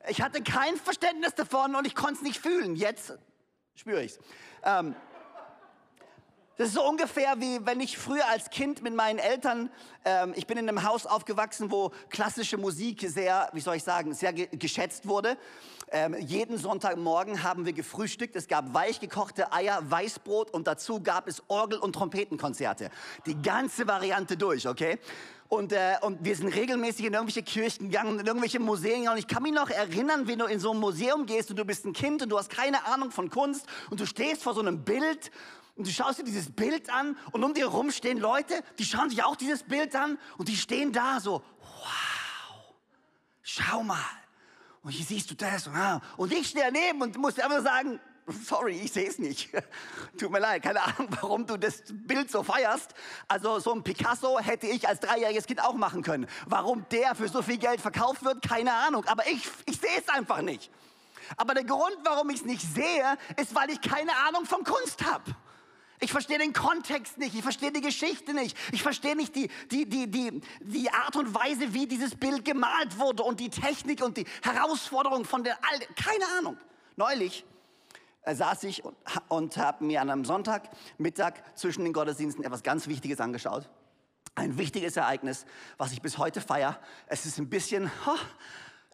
Ich 0.09 0.23
hatte 0.23 0.41
kein 0.41 0.77
Verständnis 0.77 1.35
davon 1.35 1.75
und 1.75 1.85
ich 1.85 1.97
konnte 1.97 2.15
es 2.15 2.23
nicht 2.23 2.39
fühlen. 2.41 2.77
Jetzt 2.77 3.19
spüre 3.77 4.03
ich 4.03 4.13
es. 4.13 4.19
Ähm, 4.65 4.95
das 6.57 6.69
ist 6.69 6.75
so 6.75 6.89
ungefähr 6.89 7.35
wie 7.39 7.65
wenn 7.65 7.81
ich 7.81 7.99
früher 7.99 8.27
als 8.29 8.49
Kind 8.51 8.83
mit 8.83 8.95
meinen 8.95 9.19
Eltern, 9.19 9.71
ähm, 10.05 10.33
ich 10.37 10.47
bin 10.47 10.57
in 10.57 10.69
einem 10.69 10.83
Haus 10.83 11.05
aufgewachsen, 11.05 11.71
wo 11.71 11.93
klassische 12.09 12.57
Musik 12.57 13.05
sehr, 13.09 13.51
wie 13.53 13.61
soll 13.61 13.77
ich 13.77 13.85
sagen, 13.85 14.15
sehr 14.15 14.33
ge 14.33 14.49
geschätzt 14.53 15.07
wurde. 15.07 15.37
Ähm, 15.93 16.17
jeden 16.19 16.59
Sonntagmorgen 16.59 17.43
haben 17.43 17.65
wir 17.67 17.73
gefrühstückt. 17.73 18.35
Es 18.35 18.49
gab 18.49 18.75
weich 18.75 19.01
gekochte 19.01 19.53
Eier, 19.53 19.83
Weißbrot 19.89 20.51
und 20.51 20.67
dazu 20.67 21.01
gab 21.01 21.29
es 21.29 21.43
Orgel- 21.49 21.79
und 21.79 21.93
Trompetenkonzerte. 21.93 22.91
Die 23.27 23.41
ganze 23.41 23.87
Variante 23.87 24.37
durch, 24.37 24.67
okay? 24.67 24.99
Und, 25.49 25.73
äh, 25.73 25.95
und 26.01 26.25
wir 26.25 26.35
sind 26.35 26.49
regelmäßig 26.49 27.07
in 27.07 27.13
irgendwelche 27.13 27.43
Kirchen 27.43 27.91
gegangen, 27.91 28.19
in 28.19 28.27
irgendwelche 28.27 28.59
Museen 28.59 29.01
gegangen. 29.01 29.13
Und 29.13 29.19
ich 29.19 29.29
kann 29.29 29.43
mich 29.43 29.53
noch 29.53 29.71
erinnern, 29.71 30.27
wenn 30.27 30.41
du 30.41 30.47
in 30.47 30.59
so 30.59 30.73
ein 30.73 30.81
Museum 30.81 31.27
gehst 31.27 31.51
und 31.51 31.57
du 31.57 31.65
bist 31.65 31.85
ein 31.85 31.93
Kind 31.93 32.23
und 32.23 32.31
du 32.31 32.39
hast 32.39 32.51
keine 32.51 32.85
Ahnung 32.87 33.13
von 33.13 33.31
Kunst 33.31 33.67
und 33.91 34.01
du 34.01 34.07
stehst 34.07 34.43
vor 34.43 34.55
so 34.55 34.61
einem 34.61 34.83
Bild 34.83 35.31
und 35.77 35.87
du 35.87 35.91
schaust 35.91 36.19
dir 36.19 36.25
dieses 36.25 36.51
Bild 36.51 36.91
an 36.91 37.17
und 37.33 37.45
um 37.45 37.53
dir 37.53 37.71
herum 37.71 37.91
stehen 37.91 38.19
Leute, 38.19 38.63
die 38.79 38.85
schauen 38.85 39.11
sich 39.11 39.23
auch 39.23 39.37
dieses 39.37 39.63
Bild 39.63 39.95
an 39.95 40.19
und 40.39 40.49
die 40.49 40.57
stehen 40.57 40.93
da 40.93 41.21
so, 41.21 41.43
wow, 41.61 42.75
schau 43.43 43.83
mal. 43.83 43.99
Und 44.83 44.93
hier 44.93 45.05
siehst 45.05 45.31
du 45.31 45.35
das. 45.35 45.69
Und 46.17 46.33
ich 46.33 46.49
stehe 46.49 46.65
daneben 46.73 47.03
und 47.03 47.17
muss 47.19 47.39
einfach 47.39 47.63
sagen, 47.63 48.01
sorry, 48.45 48.81
ich 48.85 48.93
sehe 48.93 49.09
es 49.09 49.19
nicht. 49.19 49.51
Tut 50.19 50.31
mir 50.31 50.39
leid, 50.39 50.63
keine 50.63 50.81
Ahnung, 50.81 51.09
warum 51.21 51.47
du 51.47 51.59
das 51.59 51.83
Bild 51.91 52.31
so 52.31 52.43
feierst. 52.43 52.95
Also 53.29 53.59
so 53.59 53.75
ein 53.75 53.83
Picasso 53.83 54.39
hätte 54.39 54.67
ich 54.67 54.89
als 54.89 55.01
dreijähriges 55.01 55.47
Kind 55.47 55.63
auch 55.63 55.75
machen 55.75 56.03
können. 56.03 56.27
Warum 56.47 56.89
der 56.91 57.15
für 57.15 57.29
so 57.29 57.43
viel 57.43 57.59
Geld 57.59 57.81
verkauft 57.81 58.25
wird, 58.25 58.43
keine 58.49 58.73
Ahnung. 58.73 59.05
Aber 59.07 59.27
ich, 59.27 59.47
ich 59.67 59.79
sehe 59.79 59.99
es 59.99 60.09
einfach 60.09 60.41
nicht. 60.41 60.71
Aber 61.37 61.53
der 61.53 61.65
Grund, 61.65 61.97
warum 62.05 62.31
ich 62.31 62.37
es 62.37 62.45
nicht 62.47 62.63
sehe, 62.63 63.19
ist, 63.37 63.55
weil 63.55 63.69
ich 63.71 63.81
keine 63.81 64.17
Ahnung 64.29 64.47
von 64.47 64.65
Kunst 64.65 65.05
habe. 65.05 65.35
Ich 66.01 66.13
verstehe 66.13 66.39
den 66.39 66.53
Kontext 66.53 67.19
nicht, 67.19 67.35
ich 67.35 67.43
verstehe 67.43 67.73
die 67.73 67.81
Geschichte 67.81 68.35
nicht, 68.35 68.57
ich 68.73 68.83
verstehe 68.83 69.17
nicht 69.17 69.35
die, 69.35 69.49
die, 69.71 69.89
die, 69.89 70.11
die, 70.11 70.41
die 70.61 70.91
Art 70.91 71.17
und 71.17 71.35
Weise, 71.35 71.73
wie 71.73 71.87
dieses 71.87 72.15
Bild 72.15 72.45
gemalt 72.45 72.99
wurde 72.99 73.23
und 73.23 73.41
die 73.41 73.49
Technik 73.49 74.03
und 74.03 74.17
die 74.17 74.27
Herausforderung 74.43 75.25
von 75.25 75.43
der 75.43 75.59
Alten. 75.73 75.95
Keine 75.95 76.25
Ahnung. 76.39 76.59
Neulich 76.97 77.45
äh, 78.23 78.35
saß 78.35 78.65
ich 78.65 78.85
und, 78.85 78.97
und 79.29 79.57
habe 79.57 79.85
mir 79.85 80.03
an 80.03 80.11
einem 80.11 80.25
Sonntagmittag 80.25 81.35
zwischen 81.55 81.85
den 81.85 81.93
Gottesdiensten 81.93 82.45
etwas 82.45 82.63
ganz 82.63 82.89
Wichtiges 82.89 83.21
angeschaut. 83.21 83.69
Ein 84.35 84.59
wichtiges 84.59 84.99
Ereignis, 84.99 85.47
was 85.79 85.93
ich 85.93 86.03
bis 86.03 86.19
heute 86.19 86.43
feiere. 86.43 86.79
Es 87.07 87.25
ist 87.25 87.39
ein 87.39 87.49
bisschen, 87.49 87.91
oh, 88.07 88.17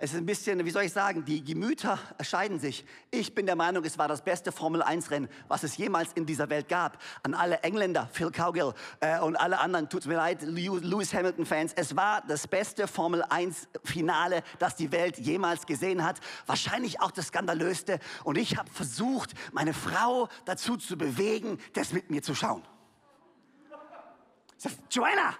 es 0.03 0.13
ist 0.15 0.19
ein 0.19 0.27
bisschen, 0.27 0.65
wie 0.65 0.71
soll 0.71 0.83
ich 0.83 0.93
sagen, 0.93 1.25
die 1.25 1.45
Gemüter 1.45 1.97
erscheiden 2.19 2.59
sich. 2.59 2.85
Ich 3.13 3.37
bin 3.37 3.47
der 3.47 3.55
Meinung, 3.55 3.85
es 3.85 3.99
war 3.99 4.09
das 4.09 4.21
beste 4.21 4.51
Formel-1-Rennen, 4.51 5.29
was 5.47 5.63
es 5.63 5.77
jemals 5.77 6.13
in 6.15 6.27
dieser 6.27 6.51
Welt 6.51 6.69
gab. 6.69 7.01
An 7.23 7.35
alle 7.35 7.61
Engländer, 7.61 8.09
Phil 8.13 8.33
Cowgill 8.33 8.75
äh, 8.99 9.21
und 9.21 9.37
alle 9.37 9.61
anderen, 9.61 9.89
tut 9.89 10.05
mir 10.07 10.17
leid, 10.17 10.43
Lewis 10.43 11.15
Hamilton-Fans, 11.15 11.75
es 11.77 11.95
war 11.95 12.21
das 12.27 12.49
beste 12.49 12.89
Formel-1-Finale, 12.89 14.43
das 14.59 14.75
die 14.75 14.91
Welt 14.91 15.19
jemals 15.19 15.67
gesehen 15.67 16.03
hat. 16.03 16.19
Wahrscheinlich 16.47 17.01
auch 17.01 17.13
das 17.13 17.29
skandalöste. 17.29 18.01
Und 18.25 18.39
ich 18.39 18.57
habe 18.57 18.69
versucht, 18.71 19.35
meine 19.53 19.73
Frau 19.73 20.29
dazu 20.47 20.77
zu 20.77 20.99
bewegen, 20.99 21.59
das 21.75 21.93
mit 21.93 22.11
mir 22.11 22.25
zu 22.25 22.35
schauen. 22.35 22.65
Joanna, 24.91 25.37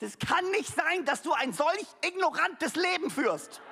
das 0.00 0.18
kann 0.18 0.44
nicht 0.50 0.74
sein, 0.74 1.06
dass 1.06 1.22
du 1.22 1.32
ein 1.32 1.54
solch 1.54 1.86
ignorantes 2.02 2.76
Leben 2.76 3.08
führst 3.08 3.62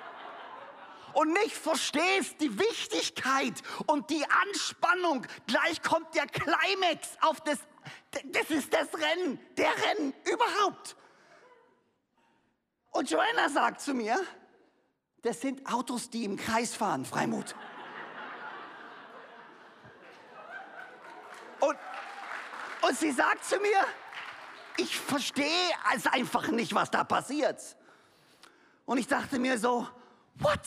und 1.13 1.33
nicht 1.33 1.55
verstehst 1.55 2.39
die 2.39 2.57
Wichtigkeit 2.59 3.53
und 3.85 4.09
die 4.09 4.25
Anspannung. 4.47 5.25
Gleich 5.47 5.81
kommt 5.81 6.13
der 6.15 6.27
Climax 6.27 7.17
auf 7.21 7.41
das, 7.41 7.59
das 8.25 8.49
ist 8.49 8.73
das 8.73 8.87
Rennen, 8.93 9.39
der 9.57 9.71
Rennen 9.85 10.13
überhaupt. 10.25 10.95
Und 12.91 13.09
Joanna 13.09 13.49
sagt 13.49 13.81
zu 13.81 13.93
mir, 13.93 14.19
das 15.21 15.41
sind 15.41 15.65
Autos, 15.71 16.09
die 16.09 16.23
im 16.23 16.37
Kreis 16.37 16.75
fahren, 16.75 17.05
Freimut. 17.05 17.55
Und, 21.59 21.77
und 22.81 22.97
sie 22.97 23.11
sagt 23.11 23.43
zu 23.43 23.57
mir, 23.57 23.85
ich 24.77 24.97
verstehe 24.97 25.69
es 25.95 26.05
einfach 26.05 26.47
nicht, 26.49 26.73
was 26.73 26.91
da 26.91 27.03
passiert. 27.03 27.59
Und 28.85 28.99
ich 28.99 29.07
dachte 29.07 29.39
mir 29.39 29.57
so, 29.57 29.87
what? 30.35 30.59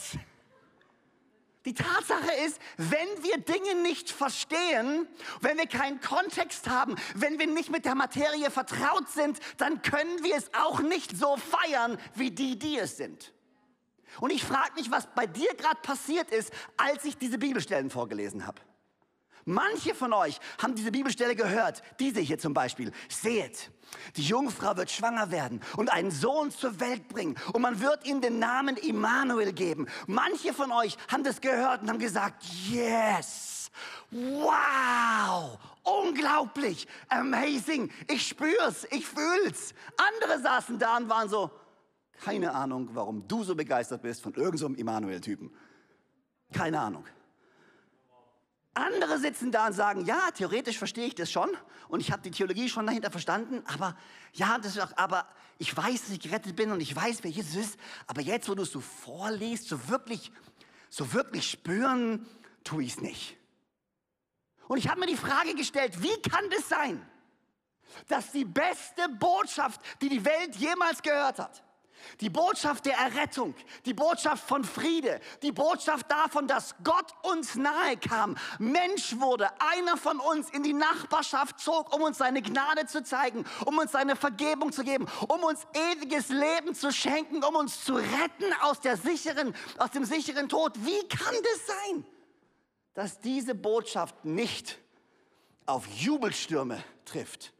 Die 1.65 1.75
Tatsache 1.75 2.31
ist, 2.45 2.59
wenn 2.77 3.23
wir 3.23 3.37
Dinge 3.37 3.83
nicht 3.83 4.09
verstehen, 4.09 5.07
wenn 5.41 5.57
wir 5.57 5.67
keinen 5.67 6.01
Kontext 6.01 6.67
haben, 6.67 6.95
wenn 7.13 7.37
wir 7.37 7.45
nicht 7.45 7.69
mit 7.69 7.85
der 7.85 7.93
Materie 7.93 8.49
vertraut 8.49 9.09
sind, 9.09 9.39
dann 9.57 9.81
können 9.83 10.23
wir 10.23 10.35
es 10.35 10.51
auch 10.55 10.79
nicht 10.79 11.15
so 11.15 11.37
feiern, 11.37 11.99
wie 12.15 12.31
die, 12.31 12.57
die 12.57 12.79
es 12.79 12.97
sind. 12.97 13.33
Und 14.19 14.31
ich 14.31 14.43
frage 14.43 14.73
mich, 14.75 14.89
was 14.89 15.07
bei 15.13 15.27
dir 15.27 15.53
gerade 15.53 15.79
passiert 15.81 16.31
ist, 16.31 16.51
als 16.77 17.05
ich 17.05 17.17
diese 17.17 17.37
Bibelstellen 17.37 17.91
vorgelesen 17.91 18.47
habe. 18.47 18.59
Manche 19.45 19.95
von 19.95 20.13
euch 20.13 20.39
haben 20.61 20.75
diese 20.75 20.91
Bibelstelle 20.91 21.35
gehört, 21.35 21.81
diese 21.99 22.19
hier 22.19 22.39
zum 22.39 22.53
Beispiel. 22.53 22.91
Seht, 23.09 23.71
die 24.15 24.23
Jungfrau 24.23 24.77
wird 24.77 24.91
schwanger 24.91 25.31
werden 25.31 25.61
und 25.77 25.91
einen 25.91 26.11
Sohn 26.11 26.51
zur 26.51 26.79
Welt 26.79 27.07
bringen 27.09 27.35
und 27.53 27.61
man 27.61 27.79
wird 27.81 28.05
ihm 28.05 28.21
den 28.21 28.39
Namen 28.39 28.77
Immanuel 28.77 29.53
geben. 29.53 29.87
Manche 30.07 30.53
von 30.53 30.71
euch 30.71 30.97
haben 31.09 31.23
das 31.23 31.41
gehört 31.41 31.81
und 31.81 31.89
haben 31.89 31.99
gesagt, 31.99 32.43
yes, 32.69 33.71
wow, 34.11 35.57
unglaublich, 35.83 36.87
amazing, 37.09 37.91
ich 38.07 38.27
spür's, 38.27 38.87
ich 38.91 39.07
fühl's. 39.07 39.73
Andere 39.97 40.39
saßen 40.41 40.77
da 40.77 40.97
und 40.97 41.09
waren 41.09 41.29
so, 41.29 41.51
keine 42.23 42.53
Ahnung, 42.53 42.89
warum 42.93 43.27
du 43.27 43.43
so 43.43 43.55
begeistert 43.55 44.03
bist 44.03 44.21
von 44.21 44.33
irgendeinem 44.33 44.75
so 44.75 44.79
Immanuel-Typen. 44.79 45.51
Keine 46.53 46.79
Ahnung. 46.79 47.05
Andere 48.73 49.19
sitzen 49.19 49.51
da 49.51 49.67
und 49.67 49.73
sagen, 49.73 50.05
ja, 50.05 50.31
theoretisch 50.31 50.77
verstehe 50.77 51.05
ich 51.05 51.15
das 51.15 51.29
schon 51.29 51.49
und 51.89 51.99
ich 51.99 52.11
habe 52.11 52.21
die 52.21 52.31
Theologie 52.31 52.69
schon 52.69 52.87
dahinter 52.87 53.11
verstanden, 53.11 53.63
aber 53.65 53.97
ja, 54.33 54.57
das 54.59 54.79
auch, 54.79 54.95
aber 54.95 55.27
ich 55.57 55.75
weiß, 55.75 56.03
dass 56.03 56.11
ich 56.11 56.21
gerettet 56.21 56.55
bin 56.55 56.71
und 56.71 56.79
ich 56.79 56.95
weiß, 56.95 57.19
wer 57.23 57.31
Jesus 57.31 57.55
ist, 57.55 57.79
aber 58.07 58.21
jetzt, 58.21 58.47
wo 58.47 58.55
du 58.55 58.63
es 58.63 58.71
so 58.71 58.79
vorliest, 58.79 59.67
so 59.67 59.89
wirklich, 59.89 60.31
so 60.89 61.11
wirklich 61.11 61.51
spüren, 61.51 62.25
tue 62.63 62.83
ich 62.83 62.93
es 62.93 63.01
nicht. 63.01 63.37
Und 64.69 64.77
ich 64.77 64.87
habe 64.87 65.01
mir 65.01 65.07
die 65.07 65.17
Frage 65.17 65.53
gestellt, 65.53 66.01
wie 66.01 66.21
kann 66.21 66.49
das 66.49 66.69
sein, 66.69 67.05
dass 68.07 68.31
die 68.31 68.45
beste 68.45 69.09
Botschaft, 69.19 69.81
die 70.01 70.07
die 70.07 70.23
Welt 70.23 70.55
jemals 70.55 71.01
gehört 71.01 71.39
hat, 71.39 71.61
die 72.19 72.29
Botschaft 72.29 72.85
der 72.85 72.97
Errettung, 72.97 73.53
die 73.85 73.93
Botschaft 73.93 74.47
von 74.47 74.63
Friede, 74.63 75.19
die 75.41 75.51
Botschaft 75.51 76.09
davon, 76.09 76.47
dass 76.47 76.75
Gott 76.83 77.13
uns 77.23 77.55
nahe 77.55 77.97
kam, 77.97 78.37
Mensch 78.59 79.19
wurde, 79.19 79.49
einer 79.59 79.97
von 79.97 80.19
uns 80.19 80.49
in 80.49 80.63
die 80.63 80.73
Nachbarschaft 80.73 81.59
zog, 81.59 81.93
um 81.95 82.01
uns 82.01 82.17
seine 82.17 82.41
Gnade 82.41 82.85
zu 82.85 83.03
zeigen, 83.03 83.45
um 83.65 83.77
uns 83.77 83.91
seine 83.91 84.15
Vergebung 84.15 84.71
zu 84.71 84.83
geben, 84.83 85.07
um 85.27 85.43
uns 85.43 85.65
ewiges 85.73 86.29
Leben 86.29 86.75
zu 86.75 86.91
schenken, 86.91 87.43
um 87.43 87.55
uns 87.55 87.83
zu 87.83 87.95
retten 87.95 88.53
aus, 88.61 88.79
der 88.81 88.97
sicheren, 88.97 89.55
aus 89.77 89.91
dem 89.91 90.05
sicheren 90.05 90.49
Tod. 90.49 90.73
Wie 90.85 91.07
kann 91.07 91.35
das 91.43 91.67
sein, 91.67 92.05
dass 92.93 93.19
diese 93.19 93.55
Botschaft 93.55 94.25
nicht 94.25 94.77
auf 95.65 95.87
Jubelstürme 95.87 96.83
trifft? 97.05 97.53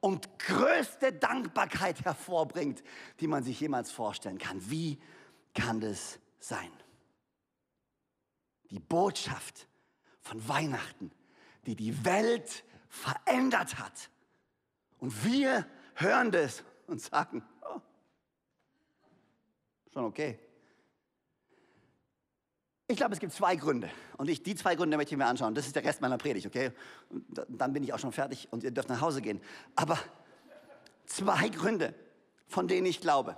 Und 0.00 0.38
größte 0.38 1.12
Dankbarkeit 1.12 2.04
hervorbringt, 2.04 2.82
die 3.20 3.26
man 3.26 3.44
sich 3.44 3.60
jemals 3.60 3.90
vorstellen 3.90 4.38
kann. 4.38 4.70
Wie 4.70 4.98
kann 5.54 5.80
das 5.80 6.18
sein? 6.38 6.70
Die 8.70 8.80
Botschaft 8.80 9.68
von 10.20 10.46
Weihnachten, 10.48 11.10
die 11.66 11.76
die 11.76 12.04
Welt 12.04 12.64
verändert 12.88 13.78
hat. 13.78 14.10
Und 14.98 15.24
wir 15.24 15.66
hören 15.94 16.30
das 16.30 16.64
und 16.86 17.00
sagen, 17.00 17.44
oh, 17.62 17.80
schon 19.92 20.04
okay. 20.04 20.38
Ich 22.90 22.96
glaube, 22.96 23.14
es 23.14 23.20
gibt 23.20 23.32
zwei 23.32 23.54
Gründe. 23.54 23.88
Und 24.16 24.28
ich, 24.28 24.42
die 24.42 24.56
zwei 24.56 24.74
Gründe 24.74 24.96
möchte 24.96 25.14
ich 25.14 25.18
mir 25.18 25.26
anschauen. 25.26 25.54
Das 25.54 25.64
ist 25.64 25.76
der 25.76 25.84
Rest 25.84 26.00
meiner 26.00 26.18
Predigt, 26.18 26.44
okay? 26.48 26.72
Und 27.08 27.46
dann 27.48 27.72
bin 27.72 27.84
ich 27.84 27.92
auch 27.92 28.00
schon 28.00 28.10
fertig 28.10 28.48
und 28.50 28.64
ihr 28.64 28.72
dürft 28.72 28.88
nach 28.88 29.00
Hause 29.00 29.22
gehen. 29.22 29.40
Aber 29.76 29.96
zwei 31.06 31.50
Gründe, 31.50 31.94
von 32.48 32.66
denen 32.66 32.86
ich 32.86 33.00
glaube, 33.00 33.36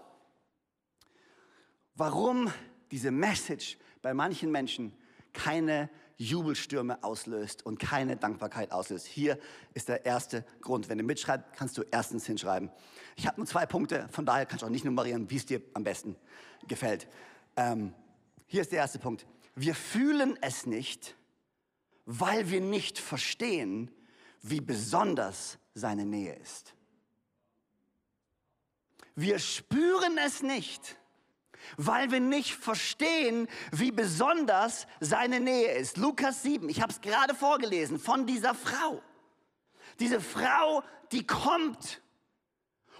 warum 1.96 2.50
diese 2.90 3.10
Message 3.10 3.76
bei 4.00 4.14
manchen 4.14 4.50
Menschen 4.50 4.96
keine 5.34 5.90
Jubelstürme 6.16 7.04
auslöst 7.04 7.66
und 7.66 7.78
keine 7.78 8.16
Dankbarkeit 8.16 8.72
auslöst. 8.72 9.06
Hier 9.06 9.38
ist 9.74 9.90
der 9.90 10.06
erste 10.06 10.46
Grund. 10.62 10.88
Wenn 10.88 10.96
du 10.96 11.04
mitschreibst, 11.04 11.52
kannst 11.54 11.76
du 11.76 11.82
erstens 11.90 12.24
hinschreiben. 12.24 12.70
Ich 13.16 13.26
habe 13.26 13.38
nur 13.38 13.46
zwei 13.46 13.66
Punkte, 13.66 14.08
von 14.12 14.24
daher 14.24 14.46
kannst 14.46 14.62
du 14.62 14.66
auch 14.66 14.70
nicht 14.70 14.86
nummerieren, 14.86 15.28
wie 15.28 15.36
es 15.36 15.44
dir 15.44 15.60
am 15.74 15.84
besten 15.84 16.16
gefällt. 16.68 17.06
Ähm, 17.56 17.92
hier 18.46 18.62
ist 18.62 18.72
der 18.72 18.78
erste 18.78 18.98
Punkt. 18.98 19.26
Wir 19.54 19.74
fühlen 19.74 20.38
es 20.40 20.66
nicht, 20.66 21.14
weil 22.06 22.50
wir 22.50 22.60
nicht 22.60 22.98
verstehen, 22.98 23.90
wie 24.40 24.60
besonders 24.60 25.58
seine 25.74 26.04
Nähe 26.04 26.34
ist. 26.34 26.74
Wir 29.14 29.38
spüren 29.38 30.16
es 30.18 30.42
nicht, 30.42 30.96
weil 31.76 32.10
wir 32.10 32.20
nicht 32.20 32.54
verstehen, 32.54 33.46
wie 33.70 33.92
besonders 33.92 34.86
seine 35.00 35.38
Nähe 35.38 35.72
ist. 35.74 35.96
Lukas 35.96 36.42
7, 36.42 36.68
ich 36.68 36.80
habe 36.80 36.92
es 36.92 37.00
gerade 37.00 37.34
vorgelesen, 37.34 37.98
von 37.98 38.26
dieser 38.26 38.54
Frau. 38.54 39.02
Diese 40.00 40.20
Frau, 40.20 40.82
die 41.12 41.26
kommt 41.26 42.00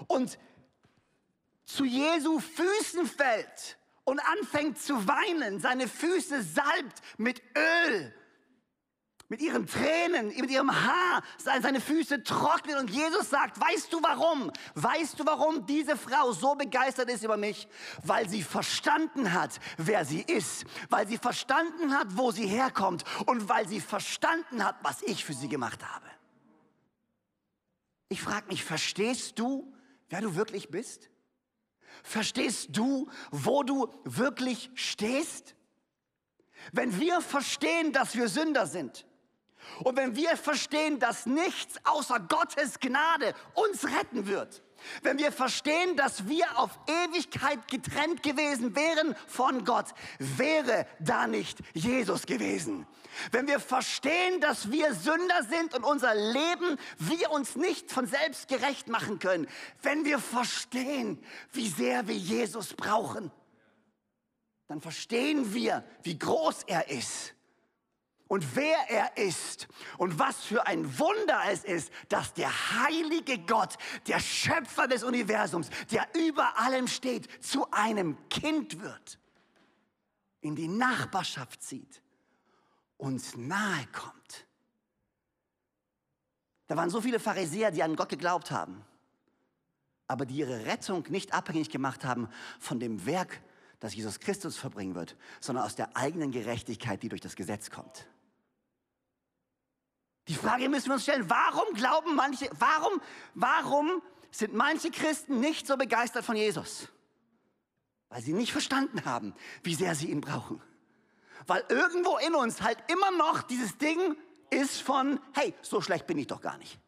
und 0.07 0.39
zu 1.65 1.85
Jesu 1.85 2.39
Füßen 2.39 3.07
fällt 3.07 3.79
und 4.05 4.21
anfängt 4.21 4.81
zu 4.81 5.07
weinen, 5.07 5.61
seine 5.61 5.89
Füße 5.89 6.43
salbt 6.43 7.01
mit 7.19 7.43
Öl, 7.57 8.15
mit 9.29 9.41
ihren 9.41 9.67
Tränen, 9.67 10.29
mit 10.29 10.51
ihrem 10.51 10.71
Haar, 10.71 11.23
seine 11.39 11.81
Füße 11.81 12.23
trocknen 12.23 12.79
und 12.79 12.91
Jesus 12.91 13.31
sagt, 13.31 13.59
weißt 13.59 13.93
du 13.93 14.03
warum? 14.03 14.53
Weißt 14.75 15.19
du 15.19 15.25
warum 15.25 15.65
diese 15.65 15.97
Frau 15.97 16.33
so 16.33 16.55
begeistert 16.55 17.09
ist 17.09 17.25
über 17.25 17.37
mich? 17.37 17.67
Weil 18.03 18.29
sie 18.29 18.43
verstanden 18.43 19.33
hat, 19.33 19.59
wer 19.79 20.05
sie 20.05 20.21
ist, 20.21 20.65
weil 20.91 21.09
sie 21.09 21.17
verstanden 21.17 21.97
hat, 21.97 22.09
wo 22.11 22.31
sie 22.31 22.47
herkommt 22.47 23.05
und 23.27 23.49
weil 23.49 23.67
sie 23.67 23.81
verstanden 23.81 24.65
hat, 24.65 24.77
was 24.83 25.01
ich 25.03 25.25
für 25.25 25.33
sie 25.33 25.49
gemacht 25.49 25.81
habe. 25.83 26.07
Ich 28.11 28.21
frage 28.21 28.49
mich, 28.49 28.63
verstehst 28.63 29.39
du, 29.39 29.73
wer 30.11 30.21
du 30.21 30.35
wirklich 30.35 30.69
bist? 30.69 31.09
Verstehst 32.03 32.69
du, 32.73 33.09
wo 33.31 33.63
du 33.63 33.89
wirklich 34.05 34.71
stehst? 34.75 35.55
Wenn 36.73 36.99
wir 36.99 37.21
verstehen, 37.21 37.93
dass 37.93 38.15
wir 38.15 38.29
Sünder 38.29 38.67
sind 38.67 39.07
und 39.81 39.97
wenn 39.97 40.15
wir 40.17 40.37
verstehen, 40.37 40.99
dass 40.99 41.27
nichts 41.27 41.77
außer 41.85 42.21
Gottes 42.21 42.79
Gnade 42.81 43.35
uns 43.55 43.85
retten 43.85 44.27
wird, 44.27 44.63
wenn 45.03 45.19
wir 45.19 45.33
verstehen, 45.33 45.97
dass 45.97 46.29
wir 46.29 46.59
auf 46.59 46.71
Ewigkeit 46.87 47.69
getrennt 47.69 48.23
gewesen 48.23 48.75
wären 48.77 49.15
von 49.27 49.65
Gott, 49.65 49.87
wäre 50.19 50.87
da 51.01 51.27
nicht 51.27 51.59
Jesus 51.75 52.27
gewesen. 52.27 52.87
Wenn 53.31 53.47
wir 53.47 53.61
verstehen, 53.61 54.41
dass 54.41 54.71
wir 54.71 54.95
Sünder 54.95 55.43
sind 55.49 55.75
und 55.75 55.85
unser 55.85 56.15
Leben 56.15 56.79
wir 56.99 57.31
uns 57.31 57.57
nicht 57.57 57.91
von 57.93 58.07
selbst 58.07 58.49
gerecht 58.49 58.89
machen 58.89 59.19
können, 59.19 59.47
wenn 59.83 60.05
wir 60.05 60.19
verstehen, 60.19 61.23
wie 61.53 61.69
sehr 61.69 62.09
wir 62.09 62.17
Jesus 62.17 62.75
brauchen, 62.75 63.31
dann 64.69 64.81
verstehen 64.81 65.53
wir, 65.53 65.85
wie 66.03 66.19
groß 66.19 66.63
er 66.67 66.89
ist 66.89 67.35
und 68.33 68.57
wer 68.57 68.89
er 68.89 69.19
ist 69.19 69.69
und 69.99 70.19
was 70.19 70.43
für 70.43 70.67
ein 70.67 70.99
Wunder 70.99 71.43
es 71.51 71.65
ist, 71.65 71.93
dass 72.09 72.33
der 72.33 72.51
heilige 72.81 73.39
Gott, 73.41 73.77
der 74.07 74.21
Schöpfer 74.21 74.89
des 74.89 75.05
Universums, 75.05 75.69
der 75.91 76.09
über 76.15 76.59
allem 76.59 76.89
steht, 76.89 77.29
zu 77.45 77.71
einem 77.73 78.17
Kind 78.31 78.81
wird, 78.81 79.19
in 80.41 80.57
die 80.57 80.67
Nachbarschaft 80.67 81.63
zieht, 81.63 82.01
uns 82.97 83.37
nahe 83.37 83.87
kommt. 83.93 84.47
Da 86.69 86.77
waren 86.79 86.89
so 86.89 87.03
viele 87.03 87.21
Pharisäer, 87.21 87.71
die 87.71 87.83
an 87.83 87.97
Gott 87.97 88.09
geglaubt 88.09 88.51
haben, 88.51 88.83
aber 90.07 90.25
die 90.25 90.37
ihre 90.37 90.65
Rettung 90.65 91.05
nicht 91.11 91.35
abhängig 91.35 91.69
gemacht 91.69 92.07
haben 92.07 92.31
von 92.59 92.81
dem 92.81 93.05
Werk, 93.05 93.43
das 93.79 93.95
Jesus 93.95 94.21
Christus 94.21 94.57
verbringen 94.57 94.95
wird, 94.95 95.19
sondern 95.39 95.67
aus 95.67 95.77
der 95.77 95.99
eigenen 95.99 96.31
Gerechtigkeit, 96.31 97.03
die 97.03 97.11
durch 97.11 97.21
das 97.21 97.37
Gesetz 97.37 97.69
kommt. 97.69 98.07
Die 100.29 100.35
Frage 100.35 100.69
müssen 100.69 100.87
wir 100.87 100.95
uns 100.95 101.03
stellen, 101.03 101.29
warum 101.29 101.75
glauben 101.75 102.15
manche, 102.15 102.49
warum, 102.59 103.01
warum 103.35 104.03
sind 104.31 104.55
manche 104.55 104.91
Christen 104.91 105.41
nicht 105.41 105.67
so 105.67 105.77
begeistert 105.77 106.25
von 106.25 106.37
Jesus? 106.37 106.89
Weil 108.09 108.23
sie 108.23 108.33
nicht 108.33 108.53
verstanden 108.53 109.05
haben, 109.05 109.35
wie 109.63 109.75
sehr 109.75 109.95
sie 109.95 110.11
ihn 110.11 110.21
brauchen. 110.21 110.63
Weil 111.47 111.65
irgendwo 111.69 112.19
in 112.19 112.35
uns 112.35 112.63
halt 112.63 112.79
immer 112.89 113.11
noch 113.13 113.43
dieses 113.43 113.79
Ding 113.79 114.17
ist 114.51 114.83
von, 114.83 115.19
hey, 115.33 115.55
so 115.63 115.81
schlecht 115.81 116.07
bin 116.07 116.19
ich 116.19 116.29
doch 116.29 116.41
gar 116.41 116.59
nicht. 116.59 116.79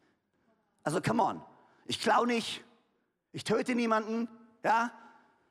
Also 0.84 1.00
come 1.00 1.22
on, 1.22 1.42
ich 1.86 2.00
klau 2.00 2.24
nicht, 2.24 2.62
ich 3.32 3.42
töte 3.42 3.74
niemanden, 3.74 4.28
ja, 4.62 4.92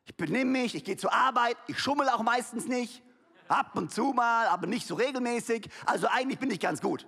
ich 0.05 0.15
benehme 0.15 0.51
mich, 0.51 0.75
ich 0.75 0.83
gehe 0.83 0.95
zur 0.95 1.13
Arbeit, 1.13 1.57
ich 1.67 1.79
schummel 1.79 2.07
auch 2.09 2.21
meistens 2.21 2.67
nicht, 2.67 3.03
ab 3.47 3.75
und 3.75 3.91
zu 3.91 4.13
mal, 4.13 4.47
aber 4.47 4.67
nicht 4.67 4.87
so 4.87 4.95
regelmäßig. 4.95 5.69
Also 5.85 6.07
eigentlich 6.07 6.39
bin 6.39 6.51
ich 6.51 6.59
ganz 6.59 6.81
gut. 6.81 7.07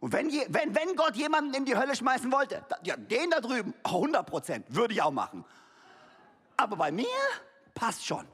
Und 0.00 0.12
wenn, 0.12 0.30
wenn, 0.30 0.74
wenn 0.74 0.96
Gott 0.96 1.14
jemanden 1.14 1.54
in 1.54 1.66
die 1.66 1.76
Hölle 1.76 1.94
schmeißen 1.94 2.32
wollte, 2.32 2.64
ja, 2.82 2.96
den 2.96 3.30
da 3.30 3.40
drüben, 3.40 3.74
100 3.84 4.26
Prozent, 4.26 4.66
würde 4.74 4.94
ich 4.94 5.02
auch 5.02 5.10
machen. 5.10 5.44
Aber 6.56 6.76
bei 6.76 6.90
mir 6.90 7.06
passt 7.74 8.04
schon. 8.04 8.26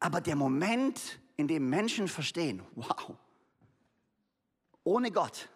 Aber 0.00 0.20
der 0.20 0.34
Moment, 0.34 1.20
in 1.36 1.46
dem 1.46 1.68
Menschen 1.68 2.08
verstehen, 2.08 2.62
wow, 2.74 3.14
ohne 4.82 5.12
Gott 5.12 5.48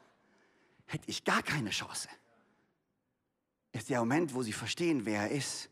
hätte 0.86 1.08
ich 1.10 1.24
gar 1.24 1.42
keine 1.42 1.70
Chance, 1.70 2.08
ist 3.72 3.90
der 3.90 3.98
Moment, 3.98 4.34
wo 4.34 4.42
sie 4.42 4.52
verstehen, 4.52 5.04
wer 5.04 5.22
er 5.22 5.30
ist. 5.30 5.68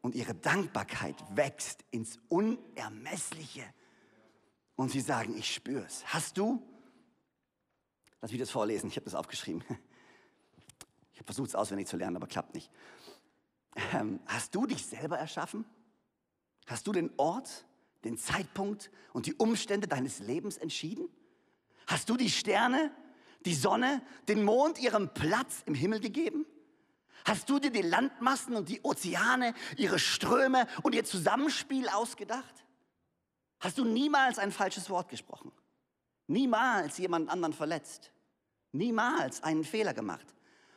Und 0.00 0.14
ihre 0.14 0.34
Dankbarkeit 0.34 1.16
wächst 1.30 1.84
ins 1.90 2.18
Unermessliche. 2.28 3.64
Und 4.74 4.90
sie 4.90 5.00
sagen, 5.00 5.36
ich 5.36 5.52
spüre 5.52 5.84
es. 5.84 6.04
Hast 6.06 6.38
du? 6.38 6.62
Lass 8.20 8.30
mich 8.30 8.40
das 8.40 8.50
vorlesen, 8.50 8.88
ich 8.88 8.96
habe 8.96 9.04
das 9.04 9.14
aufgeschrieben. 9.14 9.64
Ich 11.12 11.20
habe 11.20 11.34
versucht, 11.34 11.48
es 11.48 11.56
auswendig 11.56 11.88
zu 11.88 11.96
lernen, 11.96 12.14
aber 12.14 12.28
klappt 12.28 12.54
nicht. 12.54 12.70
Ähm, 13.92 14.20
hast 14.26 14.54
du 14.54 14.66
dich 14.66 14.86
selber 14.86 15.18
erschaffen? 15.18 15.64
Hast 16.66 16.86
du 16.86 16.92
den 16.92 17.10
Ort, 17.16 17.66
den 18.04 18.16
Zeitpunkt 18.16 18.92
und 19.12 19.26
die 19.26 19.34
Umstände 19.34 19.88
deines 19.88 20.20
Lebens 20.20 20.58
entschieden? 20.58 21.08
Hast 21.88 22.08
du 22.08 22.16
die 22.16 22.30
Sterne, 22.30 22.92
die 23.44 23.54
Sonne, 23.56 24.00
den 24.28 24.44
Mond 24.44 24.78
ihrem 24.78 25.12
Platz 25.12 25.64
im 25.66 25.74
Himmel 25.74 25.98
gegeben? 25.98 26.46
Hast 27.24 27.50
du 27.50 27.58
dir 27.58 27.70
die 27.70 27.82
Landmassen 27.82 28.54
und 28.54 28.68
die 28.68 28.80
Ozeane, 28.82 29.54
ihre 29.76 29.98
Ströme 29.98 30.68
und 30.84 30.94
ihr 30.94 31.04
Zusammenspiel 31.04 31.88
ausgedacht? 31.88 32.64
Hast 33.58 33.78
du 33.78 33.84
niemals 33.84 34.38
ein 34.38 34.52
falsches 34.52 34.88
Wort 34.88 35.08
gesprochen? 35.08 35.50
Niemals 36.28 36.98
jemand 36.98 37.30
anderen 37.30 37.54
verletzt. 37.54 38.12
Niemals 38.72 39.42
einen 39.42 39.64
Fehler 39.64 39.94
gemacht 39.94 40.26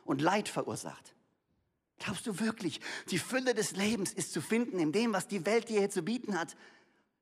und 0.04 0.20
Leid 0.20 0.48
verursacht. 0.48 1.14
Glaubst 1.98 2.26
du 2.26 2.40
wirklich, 2.40 2.80
die 3.10 3.18
Fülle 3.18 3.54
des 3.54 3.76
Lebens 3.76 4.12
ist 4.12 4.32
zu 4.32 4.40
finden 4.40 4.78
in 4.78 4.92
dem, 4.92 5.12
was 5.12 5.28
die 5.28 5.46
Welt 5.46 5.68
dir 5.68 5.78
hier 5.78 5.90
zu 5.90 6.02
bieten 6.02 6.36
hat? 6.36 6.56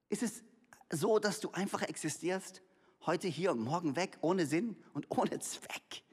Ist 0.09 0.23
es 0.23 0.43
so, 0.91 1.19
dass 1.19 1.41
du 1.41 1.51
einfach 1.51 1.83
existierst, 1.83 2.63
heute 3.05 3.29
hier 3.29 3.51
und 3.51 3.61
morgen 3.61 3.97
weg, 3.97 4.17
ohne 4.21 4.47
Sinn 4.47 4.77
und 4.95 5.07
ohne 5.11 5.39
Zweck? 5.41 6.05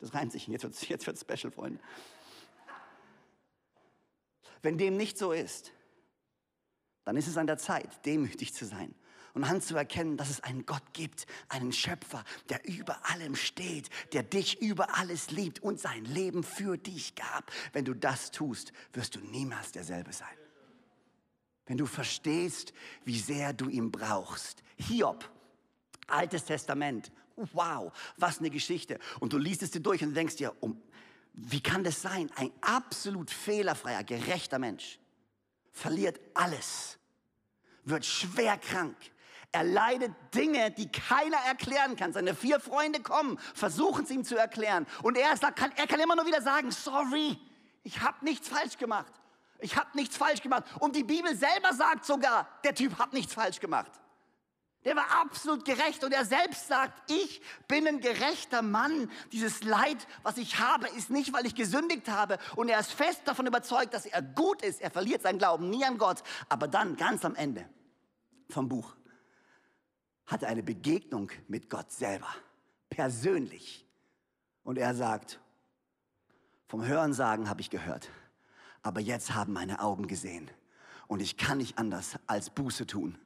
Das 0.00 0.14
reimt 0.14 0.32
sich, 0.32 0.46
jetzt 0.48 0.64
wird 0.64 0.88
jetzt 0.88 1.06
wird's 1.06 1.20
special, 1.20 1.52
Freunde. 1.52 1.80
Wenn 4.62 4.78
dem 4.78 4.96
nicht 4.96 5.18
so 5.18 5.32
ist, 5.32 5.72
dann 7.04 7.16
ist 7.16 7.28
es 7.28 7.36
an 7.36 7.46
der 7.46 7.58
Zeit, 7.58 8.04
demütig 8.06 8.54
zu 8.54 8.64
sein 8.64 8.94
und 9.34 9.44
anzuerkennen, 9.44 10.16
dass 10.16 10.30
es 10.30 10.40
einen 10.40 10.66
Gott 10.66 10.92
gibt, 10.92 11.26
einen 11.48 11.72
Schöpfer, 11.72 12.24
der 12.48 12.66
über 12.68 12.98
allem 13.10 13.36
steht, 13.36 13.88
der 14.12 14.22
dich 14.22 14.60
über 14.60 14.96
alles 14.96 15.30
liebt 15.30 15.62
und 15.62 15.80
sein 15.80 16.04
Leben 16.04 16.42
für 16.42 16.76
dich 16.76 17.14
gab. 17.14 17.50
Wenn 17.72 17.84
du 17.84 17.94
das 17.94 18.30
tust, 18.30 18.72
wirst 18.92 19.16
du 19.16 19.20
niemals 19.20 19.72
derselbe 19.72 20.12
sein. 20.12 20.28
Wenn 21.66 21.76
du 21.76 21.86
verstehst, 21.86 22.72
wie 23.04 23.18
sehr 23.18 23.52
du 23.52 23.68
ihn 23.68 23.90
brauchst. 23.90 24.62
Hiob, 24.76 25.30
Altes 26.06 26.46
Testament, 26.46 27.12
wow, 27.52 27.92
was 28.16 28.38
eine 28.38 28.50
Geschichte. 28.50 28.98
Und 29.20 29.32
du 29.32 29.38
liest 29.38 29.62
es 29.62 29.70
dir 29.70 29.80
durch 29.80 30.02
und 30.02 30.14
denkst 30.14 30.36
dir, 30.36 30.54
um, 30.60 30.80
wie 31.34 31.60
kann 31.60 31.84
das 31.84 32.02
sein? 32.02 32.30
Ein 32.34 32.50
absolut 32.62 33.30
fehlerfreier, 33.30 34.02
gerechter 34.02 34.58
Mensch 34.58 34.98
verliert 35.70 36.18
alles, 36.34 36.98
wird 37.84 38.04
schwer 38.04 38.58
krank, 38.58 38.96
Er 39.52 39.64
leidet 39.64 40.12
Dinge, 40.34 40.70
die 40.70 40.90
keiner 40.90 41.38
erklären 41.46 41.96
kann. 41.96 42.12
Seine 42.12 42.34
vier 42.34 42.60
Freunde 42.60 43.00
kommen, 43.00 43.38
versuchen 43.54 44.04
es 44.04 44.10
ihm 44.10 44.24
zu 44.24 44.36
erklären. 44.36 44.86
Und 45.02 45.16
er, 45.16 45.36
sagt, 45.36 45.58
kann, 45.58 45.72
er 45.76 45.86
kann 45.86 46.00
immer 46.00 46.16
nur 46.16 46.26
wieder 46.26 46.42
sagen, 46.42 46.70
sorry, 46.70 47.38
ich 47.82 48.02
habe 48.02 48.24
nichts 48.24 48.48
falsch 48.48 48.76
gemacht. 48.76 49.12
Ich 49.60 49.76
habe 49.76 49.88
nichts 49.94 50.16
falsch 50.16 50.42
gemacht. 50.42 50.64
Und 50.80 50.94
die 50.94 51.04
Bibel 51.04 51.34
selber 51.34 51.72
sagt 51.72 52.04
sogar, 52.04 52.46
der 52.62 52.74
Typ 52.74 52.98
hat 52.98 53.12
nichts 53.12 53.34
falsch 53.34 53.58
gemacht. 53.58 53.90
Der 54.84 54.94
war 54.94 55.20
absolut 55.20 55.64
gerecht 55.64 56.04
und 56.04 56.12
er 56.12 56.24
selbst 56.24 56.68
sagt, 56.68 57.10
ich 57.10 57.42
bin 57.66 57.86
ein 57.88 58.00
gerechter 58.00 58.62
Mann. 58.62 59.10
Dieses 59.32 59.64
Leid, 59.64 60.06
was 60.22 60.36
ich 60.36 60.60
habe, 60.60 60.86
ist 60.88 61.10
nicht, 61.10 61.32
weil 61.32 61.46
ich 61.46 61.54
gesündigt 61.54 62.08
habe. 62.08 62.38
Und 62.54 62.68
er 62.68 62.78
ist 62.78 62.92
fest 62.92 63.22
davon 63.24 63.46
überzeugt, 63.46 63.92
dass 63.92 64.06
er 64.06 64.22
gut 64.22 64.62
ist. 64.62 64.80
Er 64.80 64.90
verliert 64.90 65.22
seinen 65.22 65.38
Glauben 65.38 65.68
nie 65.68 65.84
an 65.84 65.98
Gott. 65.98 66.22
Aber 66.48 66.68
dann, 66.68 66.96
ganz 66.96 67.24
am 67.24 67.34
Ende 67.34 67.68
vom 68.48 68.68
Buch, 68.68 68.94
hat 70.28 70.44
er 70.44 70.48
eine 70.48 70.62
Begegnung 70.62 71.30
mit 71.48 71.68
Gott 71.68 71.90
selber, 71.90 72.32
persönlich. 72.88 73.84
Und 74.62 74.78
er 74.78 74.94
sagt, 74.94 75.40
vom 76.68 76.86
Hörensagen 76.86 77.48
habe 77.48 77.60
ich 77.60 77.70
gehört, 77.70 78.08
aber 78.82 79.00
jetzt 79.00 79.34
haben 79.34 79.52
meine 79.52 79.80
Augen 79.80 80.06
gesehen. 80.06 80.48
Und 81.08 81.20
ich 81.20 81.36
kann 81.36 81.58
nicht 81.58 81.78
anders 81.78 82.16
als 82.28 82.50
Buße 82.50 82.86
tun 82.86 83.18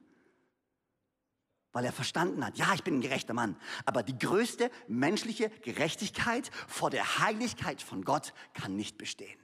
weil 1.73 1.85
er 1.85 1.91
verstanden 1.91 2.45
hat, 2.45 2.57
ja, 2.57 2.73
ich 2.73 2.83
bin 2.83 2.95
ein 2.95 3.01
gerechter 3.01 3.33
Mann, 3.33 3.57
aber 3.85 4.03
die 4.03 4.17
größte 4.17 4.69
menschliche 4.87 5.49
Gerechtigkeit 5.49 6.49
vor 6.67 6.91
der 6.91 7.19
Heiligkeit 7.19 7.81
von 7.81 8.05
Gott 8.05 8.33
kann 8.53 8.75
nicht 8.75 8.97
bestehen. 8.97 9.39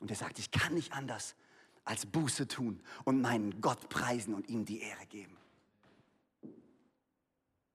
Und 0.00 0.10
er 0.10 0.16
sagt, 0.16 0.38
ich 0.38 0.50
kann 0.50 0.74
nicht 0.74 0.94
anders 0.94 1.36
als 1.84 2.06
Buße 2.06 2.48
tun 2.48 2.82
und 3.04 3.20
meinen 3.20 3.60
Gott 3.60 3.88
preisen 3.90 4.34
und 4.34 4.48
ihm 4.48 4.64
die 4.64 4.80
Ehre 4.80 5.06
geben. 5.06 5.36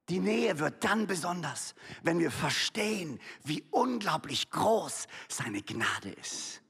Die 0.09 0.19
Nähe 0.19 0.59
wird 0.59 0.83
dann 0.83 1.07
besonders, 1.07 1.75
wenn 2.01 2.19
wir 2.19 2.31
verstehen, 2.31 3.19
wie 3.43 3.63
unglaublich 3.71 4.49
groß 4.49 5.07
seine 5.29 5.61
Gnade 5.61 6.09
ist. 6.09 6.61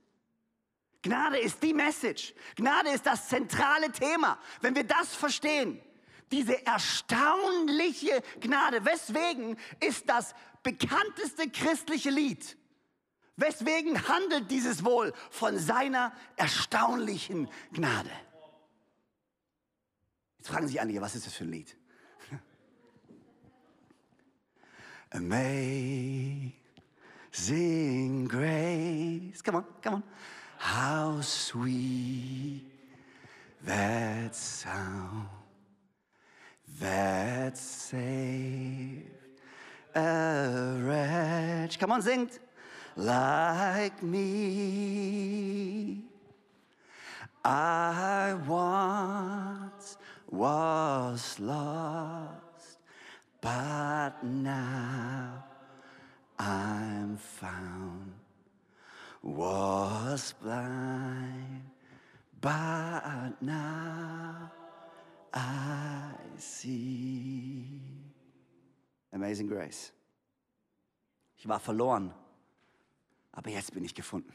Gnade 1.01 1.39
ist 1.39 1.61
die 1.61 1.73
Message. 1.73 2.33
Gnade 2.55 2.89
ist 2.89 3.05
das 3.05 3.27
zentrale 3.27 3.91
Thema. 3.91 4.37
Wenn 4.61 4.75
wir 4.75 4.85
das 4.85 5.15
verstehen, 5.15 5.81
diese 6.31 6.65
erstaunliche 6.65 8.23
Gnade. 8.39 8.85
Weswegen 8.85 9.57
ist 9.79 10.09
das 10.09 10.33
bekannteste 10.63 11.49
christliche 11.49 12.09
Lied? 12.09 12.57
Weswegen 13.35 14.07
handelt 14.07 14.49
dieses 14.49 14.85
wohl 14.85 15.13
von 15.29 15.57
seiner 15.57 16.13
erstaunlichen 16.35 17.49
Gnade? 17.71 18.11
Jetzt 20.37 20.49
fragen 20.49 20.67
sich 20.67 20.79
einige, 20.79 21.01
was 21.01 21.15
ist 21.15 21.25
das 21.25 21.33
für 21.33 21.43
ein 21.43 21.51
Lied? 21.51 21.77
Amazing 25.13 26.53
grace. 28.27 29.41
Come 29.41 29.55
on, 29.55 29.65
come 29.81 29.93
on. 29.95 30.03
How 30.57 31.21
sweet 31.21 32.65
that 33.63 34.35
sound 34.35 35.27
that 36.79 37.57
saved 37.57 39.09
a 39.95 40.79
wretch. 40.81 41.79
Come 41.79 41.91
on, 41.91 42.01
sing 42.01 42.29
like 42.95 44.01
me. 44.01 46.03
I 47.45 48.35
once 48.47 49.97
was 50.29 51.39
lost, 51.39 52.42
but 53.43 54.23
now 54.23 55.43
I'm 56.39 57.17
found. 57.17 58.13
Was 59.21 60.33
blind, 60.41 61.69
but 62.39 63.41
now 63.41 64.51
I 65.33 66.13
see. 66.37 67.81
Amazing 69.11 69.47
Grace. 69.47 69.91
Ich 71.37 71.47
war 71.47 71.59
verloren, 71.59 72.13
aber 73.33 73.49
jetzt 73.49 73.73
bin 73.73 73.83
ich 73.83 73.93
gefunden. 73.93 74.33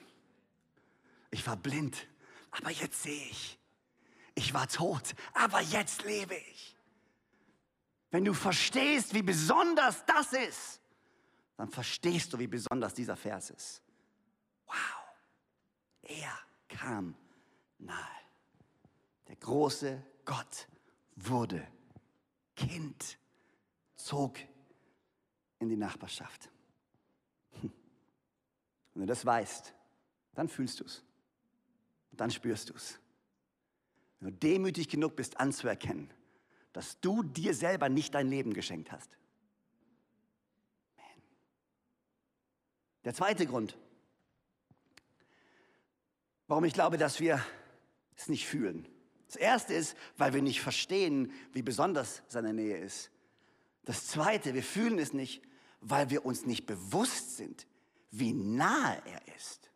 Ich 1.31 1.47
war 1.47 1.57
blind, 1.57 2.07
aber 2.51 2.71
jetzt 2.71 3.03
sehe 3.03 3.29
ich. 3.31 3.59
Ich 4.35 4.53
war 4.53 4.69
tot, 4.69 5.15
aber 5.35 5.61
jetzt 5.61 6.05
lebe 6.05 6.35
ich. 6.35 6.78
Wenn 8.11 8.25
du 8.25 8.33
verstehst, 8.33 9.15
wie 9.15 9.23
besonders 9.23 10.05
das 10.07 10.33
ist, 10.33 10.81
dann 11.57 11.69
verstehst 11.71 12.33
du, 12.33 12.39
wie 12.39 12.47
besonders 12.47 12.95
dieser 12.95 13.17
Vers 13.17 13.51
ist. 13.51 13.83
Wow, 14.67 14.75
er 16.03 16.39
kam 16.69 17.15
nahe. 17.79 17.97
Der 19.27 19.37
große 19.37 20.03
Gott 20.25 20.69
wurde 21.17 21.67
Kind, 22.55 23.19
zog 23.97 24.39
in 25.59 25.69
die 25.69 25.77
Nachbarschaft. 25.77 26.51
Hm. 27.61 27.73
Wenn 28.95 29.03
du 29.03 29.07
das 29.07 29.25
weißt, 29.25 29.75
dann 30.35 30.49
fühlst 30.49 30.81
du 30.81 30.85
es. 30.85 31.03
Dann 32.13 32.31
spürst 32.31 32.71
du 32.71 32.75
es. 32.75 32.99
Wenn 34.19 34.31
du 34.31 34.37
demütig 34.37 34.89
genug 34.89 35.15
bist 35.15 35.39
anzuerkennen, 35.39 36.13
dass 36.73 37.01
du 37.01 37.23
dir 37.23 37.55
selber 37.55 37.89
nicht 37.89 38.15
dein 38.15 38.29
Leben 38.29 38.55
geschenkt 38.55 38.93
hast. 38.93 39.17
Man. 40.97 41.23
Der 43.05 43.15
zweite 43.15 43.47
Grund, 43.47 43.77
warum 46.47 46.65
ich 46.65 46.75
glaube, 46.75 46.99
dass 46.99 47.21
wir 47.21 47.45
es 48.17 48.29
nicht 48.29 48.47
fühlen, 48.47 48.89
das 49.27 49.37
erste 49.37 49.75
ist, 49.75 49.97
weil 50.17 50.33
wir 50.33 50.41
nicht 50.41 50.63
verstehen, 50.63 51.33
wie 51.53 51.63
besonders 51.63 52.23
seine 52.29 52.55
Nähe 52.55 52.79
ist. 52.79 53.11
Das 53.85 54.07
zweite, 54.07 54.55
wir 54.55 54.63
fühlen 54.63 54.99
es 54.99 55.13
nicht, 55.13 55.43
weil 55.81 56.11
wir 56.11 56.25
uns 56.25 56.47
nicht 56.47 56.67
bewusst 56.67 57.37
sind, 57.37 57.67
wie 58.11 58.33
nahe 58.33 59.03
er 59.05 59.37
ist. 59.37 59.71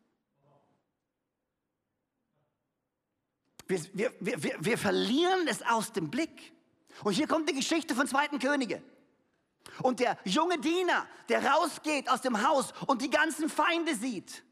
Wir, 3.66 3.80
wir, 4.20 4.42
wir, 4.42 4.64
wir 4.64 4.78
verlieren 4.78 5.46
es 5.48 5.62
aus 5.62 5.92
dem 5.92 6.10
Blick. 6.10 6.52
Und 7.04 7.12
hier 7.12 7.26
kommt 7.26 7.48
die 7.48 7.54
Geschichte 7.54 7.94
von 7.94 8.06
zweiten 8.06 8.38
Könige. 8.38 8.82
Und 9.80 10.00
der 10.00 10.18
junge 10.24 10.58
Diener, 10.58 11.06
der 11.28 11.44
rausgeht 11.44 12.10
aus 12.10 12.20
dem 12.20 12.46
Haus 12.46 12.72
und 12.86 13.02
die 13.02 13.10
ganzen 13.10 13.48
Feinde 13.48 13.94
sieht 13.94 14.42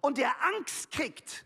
und 0.00 0.18
der 0.18 0.32
Angst 0.42 0.90
kriegt 0.90 1.44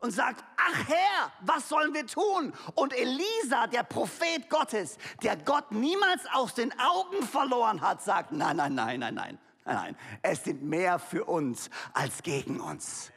und 0.00 0.12
sagt, 0.12 0.44
ach 0.56 0.88
Herr, 0.88 1.32
was 1.40 1.68
sollen 1.68 1.92
wir 1.92 2.06
tun? 2.06 2.52
Und 2.74 2.94
Elisa, 2.94 3.66
der 3.66 3.82
Prophet 3.82 4.48
Gottes, 4.48 4.96
der 5.22 5.36
Gott 5.36 5.72
niemals 5.72 6.22
aus 6.32 6.54
den 6.54 6.72
Augen 6.78 7.26
verloren 7.26 7.80
hat, 7.80 8.02
sagt, 8.02 8.32
nein, 8.32 8.56
nein, 8.56 8.74
nein, 8.74 9.00
nein, 9.00 9.14
nein, 9.14 9.38
nein, 9.64 9.96
es 10.22 10.44
sind 10.44 10.62
mehr 10.62 10.98
für 10.98 11.24
uns 11.24 11.68
als 11.92 12.22
gegen 12.22 12.60
uns. 12.60 13.12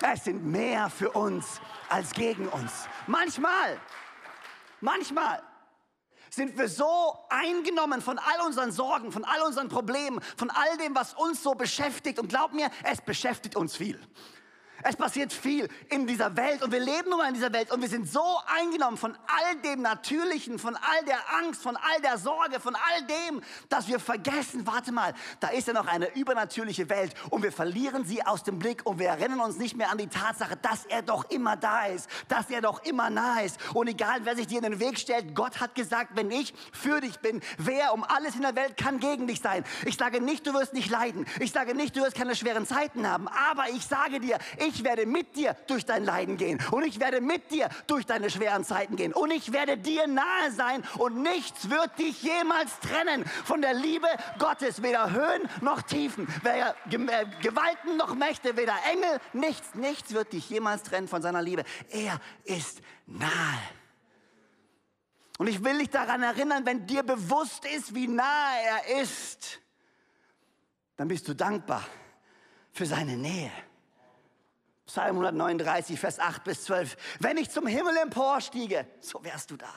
Es 0.00 0.24
sind 0.24 0.44
mehr 0.44 0.90
für 0.90 1.10
uns 1.10 1.60
als 1.88 2.12
gegen 2.12 2.46
uns. 2.48 2.88
Manchmal, 3.06 3.80
manchmal 4.80 5.42
sind 6.30 6.58
wir 6.58 6.68
so 6.68 7.18
eingenommen 7.30 8.02
von 8.02 8.18
all 8.18 8.46
unseren 8.46 8.72
Sorgen, 8.72 9.12
von 9.12 9.24
all 9.24 9.42
unseren 9.42 9.68
Problemen, 9.68 10.20
von 10.36 10.50
all 10.50 10.76
dem, 10.78 10.94
was 10.94 11.14
uns 11.14 11.42
so 11.42 11.54
beschäftigt. 11.54 12.18
Und 12.18 12.28
glaub 12.28 12.52
mir, 12.52 12.70
es 12.84 13.00
beschäftigt 13.00 13.56
uns 13.56 13.76
viel. 13.76 14.00
Es 14.82 14.96
passiert 14.96 15.32
viel 15.32 15.68
in 15.88 16.06
dieser 16.06 16.36
Welt 16.36 16.62
und 16.62 16.70
wir 16.70 16.78
leben 16.80 17.10
nun 17.10 17.18
mal 17.18 17.28
in 17.28 17.34
dieser 17.34 17.52
Welt 17.52 17.72
und 17.72 17.80
wir 17.80 17.88
sind 17.88 18.08
so 18.08 18.22
eingenommen 18.46 18.96
von 18.96 19.16
all 19.26 19.56
dem 19.62 19.82
Natürlichen, 19.82 20.58
von 20.58 20.76
all 20.76 21.04
der 21.04 21.18
Angst, 21.42 21.62
von 21.62 21.76
all 21.76 22.00
der 22.00 22.16
Sorge, 22.18 22.60
von 22.60 22.76
all 22.76 23.06
dem, 23.06 23.42
dass 23.68 23.88
wir 23.88 23.98
vergessen, 23.98 24.66
warte 24.66 24.92
mal, 24.92 25.14
da 25.40 25.48
ist 25.48 25.66
ja 25.66 25.74
noch 25.74 25.86
eine 25.86 26.14
übernatürliche 26.14 26.88
Welt 26.90 27.14
und 27.30 27.42
wir 27.42 27.50
verlieren 27.50 28.04
sie 28.04 28.24
aus 28.24 28.44
dem 28.44 28.58
Blick 28.58 28.86
und 28.86 28.98
wir 28.98 29.08
erinnern 29.08 29.40
uns 29.40 29.58
nicht 29.58 29.76
mehr 29.76 29.90
an 29.90 29.98
die 29.98 30.06
Tatsache, 30.06 30.56
dass 30.56 30.84
er 30.86 31.02
doch 31.02 31.28
immer 31.30 31.56
da 31.56 31.86
ist, 31.86 32.08
dass 32.28 32.48
er 32.50 32.60
doch 32.60 32.84
immer 32.84 33.10
nah 33.10 33.40
ist 33.40 33.58
und 33.74 33.88
egal 33.88 34.20
wer 34.22 34.36
sich 34.36 34.46
dir 34.46 34.58
in 34.58 34.70
den 34.70 34.80
Weg 34.80 34.98
stellt, 34.98 35.34
Gott 35.34 35.60
hat 35.60 35.74
gesagt, 35.74 36.12
wenn 36.14 36.30
ich 36.30 36.54
für 36.72 37.00
dich 37.00 37.18
bin, 37.18 37.40
wer 37.58 37.92
um 37.94 38.04
alles 38.04 38.36
in 38.36 38.42
der 38.42 38.54
Welt 38.54 38.76
kann 38.76 39.00
gegen 39.00 39.26
dich 39.26 39.40
sein. 39.40 39.64
Ich 39.84 39.96
sage 39.96 40.20
nicht, 40.20 40.46
du 40.46 40.54
wirst 40.54 40.72
nicht 40.72 40.90
leiden. 40.90 41.26
Ich 41.40 41.52
sage 41.52 41.74
nicht, 41.74 41.96
du 41.96 42.02
wirst 42.02 42.16
keine 42.16 42.36
schweren 42.36 42.66
Zeiten 42.66 43.08
haben, 43.08 43.28
aber 43.28 43.68
ich 43.70 43.84
sage 43.84 44.20
dir, 44.20 44.38
ich 44.58 44.67
ich 44.68 44.84
werde 44.84 45.06
mit 45.06 45.36
dir 45.36 45.56
durch 45.66 45.84
dein 45.84 46.04
Leiden 46.04 46.36
gehen 46.36 46.60
und 46.70 46.84
ich 46.84 47.00
werde 47.00 47.20
mit 47.20 47.50
dir 47.50 47.68
durch 47.86 48.06
deine 48.06 48.30
schweren 48.30 48.64
Zeiten 48.64 48.96
gehen 48.96 49.12
und 49.12 49.30
ich 49.30 49.52
werde 49.52 49.76
dir 49.76 50.06
nahe 50.06 50.52
sein 50.52 50.84
und 50.98 51.22
nichts 51.22 51.70
wird 51.70 51.98
dich 51.98 52.22
jemals 52.22 52.78
trennen 52.80 53.24
von 53.44 53.62
der 53.62 53.74
Liebe 53.74 54.06
Gottes, 54.38 54.82
weder 54.82 55.10
Höhen 55.10 55.48
noch 55.60 55.82
Tiefen, 55.82 56.28
weder 56.42 56.74
äh, 56.90 57.26
Gewalten 57.42 57.96
noch 57.96 58.14
Mächte, 58.14 58.56
weder 58.56 58.74
Engel, 58.92 59.20
nichts, 59.32 59.74
nichts 59.74 60.12
wird 60.12 60.32
dich 60.32 60.48
jemals 60.50 60.82
trennen 60.82 61.08
von 61.08 61.22
seiner 61.22 61.42
Liebe. 61.42 61.64
Er 61.90 62.20
ist 62.44 62.80
nahe. 63.06 63.58
Und 65.38 65.46
ich 65.46 65.62
will 65.62 65.78
dich 65.78 65.90
daran 65.90 66.22
erinnern, 66.22 66.66
wenn 66.66 66.86
dir 66.86 67.04
bewusst 67.04 67.64
ist, 67.64 67.94
wie 67.94 68.08
nah 68.08 68.50
er 68.58 69.00
ist, 69.00 69.60
dann 70.96 71.06
bist 71.06 71.28
du 71.28 71.34
dankbar 71.34 71.86
für 72.72 72.86
seine 72.86 73.16
Nähe. 73.16 73.52
Psalm 74.88 75.18
139, 75.18 76.00
Vers 76.00 76.18
8 76.18 76.44
bis 76.44 76.64
12. 76.64 76.96
Wenn 77.20 77.36
ich 77.36 77.50
zum 77.50 77.66
Himmel 77.66 77.94
emporstiege, 77.98 78.86
so 79.00 79.22
wärst 79.22 79.50
du 79.50 79.58
da. 79.58 79.68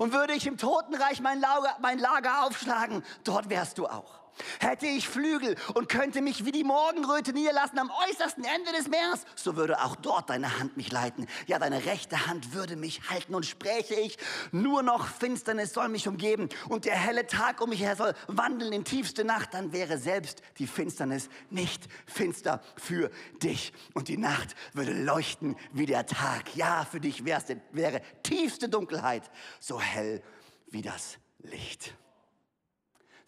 Und 0.00 0.12
würde 0.12 0.32
ich 0.32 0.48
im 0.48 0.58
Totenreich 0.58 1.20
mein 1.20 1.40
Lager, 1.40 1.76
mein 1.80 2.00
Lager 2.00 2.44
aufschlagen, 2.44 3.04
dort 3.22 3.48
wärst 3.50 3.78
du 3.78 3.86
auch. 3.86 4.25
Hätte 4.60 4.86
ich 4.86 5.08
Flügel 5.08 5.56
und 5.74 5.88
könnte 5.88 6.22
mich 6.22 6.44
wie 6.44 6.52
die 6.52 6.64
Morgenröte 6.64 7.32
niederlassen 7.32 7.78
am 7.78 7.90
äußersten 8.08 8.44
Ende 8.44 8.72
des 8.72 8.88
Meeres, 8.88 9.24
so 9.34 9.56
würde 9.56 9.82
auch 9.82 9.96
dort 9.96 10.30
deine 10.30 10.58
Hand 10.58 10.76
mich 10.76 10.92
leiten. 10.92 11.26
Ja, 11.46 11.58
deine 11.58 11.84
rechte 11.86 12.26
Hand 12.26 12.54
würde 12.54 12.76
mich 12.76 13.10
halten 13.10 13.34
und 13.34 13.46
spräche 13.46 13.94
ich, 13.94 14.18
nur 14.52 14.82
noch 14.82 15.06
Finsternis 15.06 15.72
soll 15.72 15.88
mich 15.88 16.08
umgeben 16.08 16.48
und 16.68 16.84
der 16.84 16.96
helle 16.96 17.26
Tag 17.26 17.60
um 17.60 17.70
mich 17.70 17.80
her 17.80 17.96
soll 17.96 18.14
wandeln 18.28 18.72
in 18.72 18.84
tiefste 18.84 19.24
Nacht, 19.24 19.54
dann 19.54 19.72
wäre 19.72 19.98
selbst 19.98 20.42
die 20.58 20.66
Finsternis 20.66 21.28
nicht 21.50 21.84
finster 22.06 22.62
für 22.76 23.10
dich. 23.42 23.72
Und 23.94 24.08
die 24.08 24.18
Nacht 24.18 24.54
würde 24.72 24.92
leuchten 24.92 25.56
wie 25.72 25.86
der 25.86 26.06
Tag. 26.06 26.54
Ja, 26.56 26.84
für 26.84 27.00
dich 27.00 27.24
wäre 27.24 28.02
tiefste 28.22 28.68
Dunkelheit 28.68 29.30
so 29.60 29.80
hell 29.80 30.22
wie 30.68 30.82
das 30.82 31.18
Licht. 31.38 31.94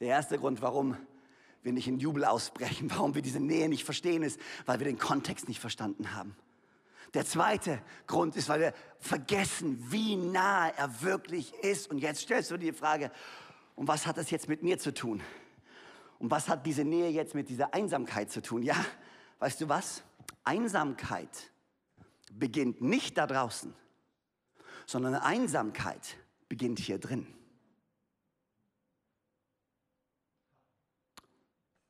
Der 0.01 0.09
erste 0.09 0.39
Grund, 0.39 0.63
warum 0.63 0.97
wir 1.63 1.73
nicht 1.73 1.89
in 1.89 1.99
Jubel 1.99 2.25
ausbrechen, 2.25 2.91
warum 2.95 3.15
wir 3.15 3.23
diese 3.23 3.41
Nähe 3.41 3.69
nicht 3.69 3.85
verstehen, 3.85 4.23
ist, 4.23 4.41
weil 4.67 4.79
wir 4.79 4.87
den 4.87 4.99
Kontext 4.99 5.49
nicht 5.49 5.61
verstanden 5.61 6.15
haben. 6.15 6.37
Der 7.15 7.25
zweite 7.25 7.81
Grund 8.07 8.37
ist, 8.37 8.49
weil 8.49 8.61
wir 8.61 8.75
vergessen, 9.01 9.83
wie 9.91 10.17
nah 10.17 10.69
er 10.69 11.01
wirklich 11.01 11.55
ist. 11.63 11.91
Und 11.91 11.99
jetzt 11.99 12.21
stellst 12.21 12.51
du 12.51 12.59
dir 12.59 12.73
die 12.73 12.79
Frage, 12.79 13.11
und 13.77 13.89
was 13.89 14.07
hat 14.07 14.19
das 14.19 14.31
jetzt 14.31 14.49
mit 14.49 14.63
mir 14.63 14.79
zu 14.79 14.93
tun? 14.93 15.23
Und 16.19 16.31
was 16.31 16.49
hat 16.49 16.67
diese 16.67 16.85
Nähe 16.85 17.11
jetzt 17.11 17.35
mit 17.35 17.49
dieser 17.49 17.73
Einsamkeit 17.73 18.31
zu 18.31 18.43
tun? 18.43 18.63
Ja, 18.63 18.77
weißt 19.39 19.61
du 19.61 19.69
was? 19.69 20.03
Einsamkeit 20.45 21.53
beginnt 22.33 22.83
nicht 22.83 23.17
da 23.17 23.27
draußen, 23.27 23.73
sondern 24.85 25.15
Einsamkeit 25.15 26.17
beginnt 26.49 26.79
hier 26.79 26.99
drin. 26.99 27.27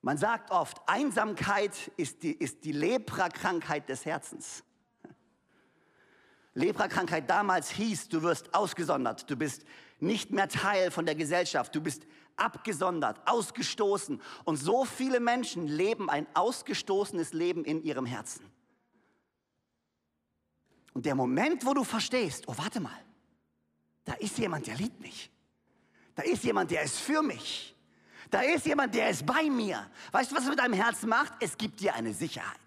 Man 0.01 0.17
sagt 0.17 0.51
oft, 0.51 0.81
Einsamkeit 0.87 1.91
ist 1.97 2.23
die, 2.23 2.33
ist 2.33 2.65
die 2.65 2.73
Lepra-Krankheit 2.73 3.89
des 3.89 4.05
Herzens. 4.05 4.63
Lepra-Krankheit 6.55 7.29
damals 7.29 7.71
hieß, 7.71 8.09
du 8.09 8.23
wirst 8.23 8.55
ausgesondert, 8.55 9.29
du 9.31 9.37
bist 9.37 9.65
nicht 10.01 10.31
mehr 10.31 10.49
Teil 10.49 10.91
von 10.91 11.07
der 11.07 11.15
Gesellschaft, 11.15 11.75
du 11.75 11.81
bist 11.81 12.05
abgesondert, 12.37 13.21
ausgestoßen. 13.27 14.21
Und 14.45 14.57
so 14.57 14.85
viele 14.85 15.21
Menschen 15.21 15.67
leben 15.67 16.09
ein 16.09 16.27
ausgestoßenes 16.35 17.33
Leben 17.33 17.65
in 17.65 17.83
ihrem 17.83 18.07
Herzen. 18.07 18.45
Und 20.95 21.07
der 21.07 21.15
Moment, 21.15 21.65
wo 21.65 21.75
du 21.75 21.85
verstehst, 21.85 22.45
oh 22.49 22.55
warte 22.57 22.81
mal, 22.81 23.05
da 24.05 24.15
ist 24.15 24.39
jemand, 24.39 24.67
der 24.67 24.77
liebt 24.77 25.01
mich. 25.01 25.31
Da 26.15 26.23
ist 26.23 26.43
jemand, 26.43 26.71
der 26.71 26.83
ist 26.83 26.99
für 26.99 27.23
mich. 27.23 27.77
Da 28.31 28.43
ist 28.43 28.67
jemand, 28.67 28.95
der 28.95 29.11
ist 29.11 29.25
bei 29.25 29.45
mir. 29.45 29.89
Weißt 30.13 30.31
du, 30.31 30.37
was 30.37 30.45
es 30.45 30.51
mit 30.51 30.59
deinem 30.59 30.75
Herzen 30.75 31.09
macht? 31.09 31.33
Es 31.41 31.57
gibt 31.57 31.81
dir 31.81 31.95
eine 31.95 32.13
Sicherheit. 32.13 32.59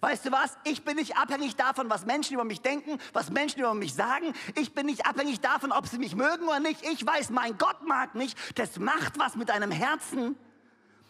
Weißt 0.00 0.26
du 0.26 0.32
was? 0.32 0.56
Ich 0.64 0.84
bin 0.84 0.96
nicht 0.96 1.16
abhängig 1.16 1.56
davon, 1.56 1.90
was 1.90 2.06
Menschen 2.06 2.34
über 2.34 2.44
mich 2.44 2.60
denken, 2.60 2.98
was 3.12 3.30
Menschen 3.30 3.60
über 3.60 3.74
mich 3.74 3.94
sagen. 3.94 4.32
Ich 4.54 4.72
bin 4.72 4.86
nicht 4.86 5.06
abhängig 5.06 5.40
davon, 5.40 5.72
ob 5.72 5.88
sie 5.88 5.98
mich 5.98 6.14
mögen 6.14 6.44
oder 6.46 6.60
nicht. 6.60 6.84
Ich 6.84 7.04
weiß, 7.04 7.30
mein 7.30 7.58
Gott 7.58 7.86
mag 7.86 8.14
mich. 8.14 8.34
Das 8.54 8.78
macht 8.78 9.18
was 9.18 9.34
mit 9.34 9.48
deinem 9.48 9.72
Herzen. 9.72 10.36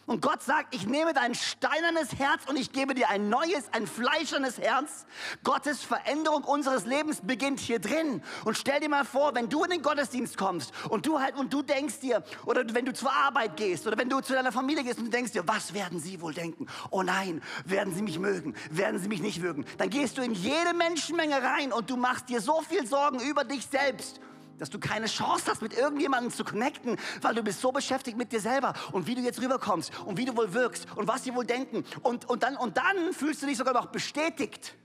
Und 0.09 0.23
Gott 0.23 0.41
sagt, 0.41 0.73
ich 0.73 0.87
nehme 0.87 1.13
dein 1.13 1.35
steinernes 1.35 2.17
Herz 2.17 2.41
und 2.47 2.57
ich 2.57 2.71
gebe 2.71 2.95
dir 2.95 3.09
ein 3.09 3.29
neues, 3.29 3.71
ein 3.73 3.85
fleischernes 3.85 4.57
Herz. 4.57 5.05
Gottes 5.43 5.83
Veränderung 5.83 6.43
unseres 6.45 6.87
Lebens 6.87 7.21
beginnt 7.21 7.59
hier 7.59 7.77
drin. 7.77 8.23
Und 8.43 8.57
stell 8.57 8.79
dir 8.79 8.89
mal 8.89 9.05
vor, 9.05 9.35
wenn 9.35 9.49
du 9.49 9.63
in 9.63 9.69
den 9.69 9.83
Gottesdienst 9.83 10.35
kommst 10.35 10.73
und 10.89 11.05
du 11.05 11.19
halt 11.19 11.35
und 11.35 11.53
du 11.53 11.61
denkst 11.61 11.99
dir, 11.99 12.23
oder 12.47 12.63
wenn 12.73 12.85
du 12.85 12.93
zur 12.93 13.13
Arbeit 13.13 13.55
gehst 13.55 13.85
oder 13.85 13.99
wenn 13.99 14.09
du 14.09 14.19
zu 14.21 14.33
deiner 14.33 14.51
Familie 14.51 14.83
gehst 14.83 14.97
und 14.97 15.05
du 15.05 15.11
denkst 15.11 15.33
dir, 15.33 15.47
was 15.47 15.75
werden 15.75 15.99
sie 15.99 16.19
wohl 16.21 16.33
denken? 16.33 16.65
Oh 16.89 17.03
nein, 17.03 17.43
werden 17.65 17.93
sie 17.93 18.01
mich 18.01 18.17
mögen? 18.17 18.55
Werden 18.71 18.99
sie 18.99 19.09
mich 19.09 19.21
nicht 19.21 19.39
mögen? 19.43 19.63
Dann 19.77 19.91
gehst 19.91 20.17
du 20.17 20.23
in 20.23 20.33
jede 20.33 20.73
Menschenmenge 20.73 21.35
rein 21.43 21.71
und 21.71 21.87
du 21.91 21.97
machst 21.97 22.29
dir 22.29 22.41
so 22.41 22.63
viel 22.63 22.87
Sorgen 22.87 23.19
über 23.19 23.43
dich 23.43 23.67
selbst 23.67 24.19
dass 24.59 24.69
du 24.69 24.79
keine 24.79 25.07
Chance 25.07 25.45
hast, 25.47 25.61
mit 25.61 25.73
irgendjemandem 25.73 26.31
zu 26.31 26.43
connecten, 26.43 26.97
weil 27.21 27.33
du 27.33 27.43
bist 27.43 27.61
so 27.61 27.71
beschäftigt 27.71 28.17
mit 28.17 28.31
dir 28.31 28.41
selber 28.41 28.73
und 28.91 29.07
wie 29.07 29.15
du 29.15 29.21
jetzt 29.21 29.41
rüberkommst 29.41 29.91
und 30.05 30.17
wie 30.17 30.25
du 30.25 30.35
wohl 30.35 30.53
wirkst 30.53 30.85
und 30.95 31.07
was 31.07 31.23
sie 31.23 31.33
wohl 31.33 31.45
denken. 31.45 31.85
Und, 32.03 32.29
und, 32.29 32.43
dann, 32.43 32.57
und 32.57 32.77
dann 32.77 33.13
fühlst 33.13 33.41
du 33.41 33.47
dich 33.47 33.57
sogar 33.57 33.73
noch 33.73 33.87
bestätigt, 33.87 34.75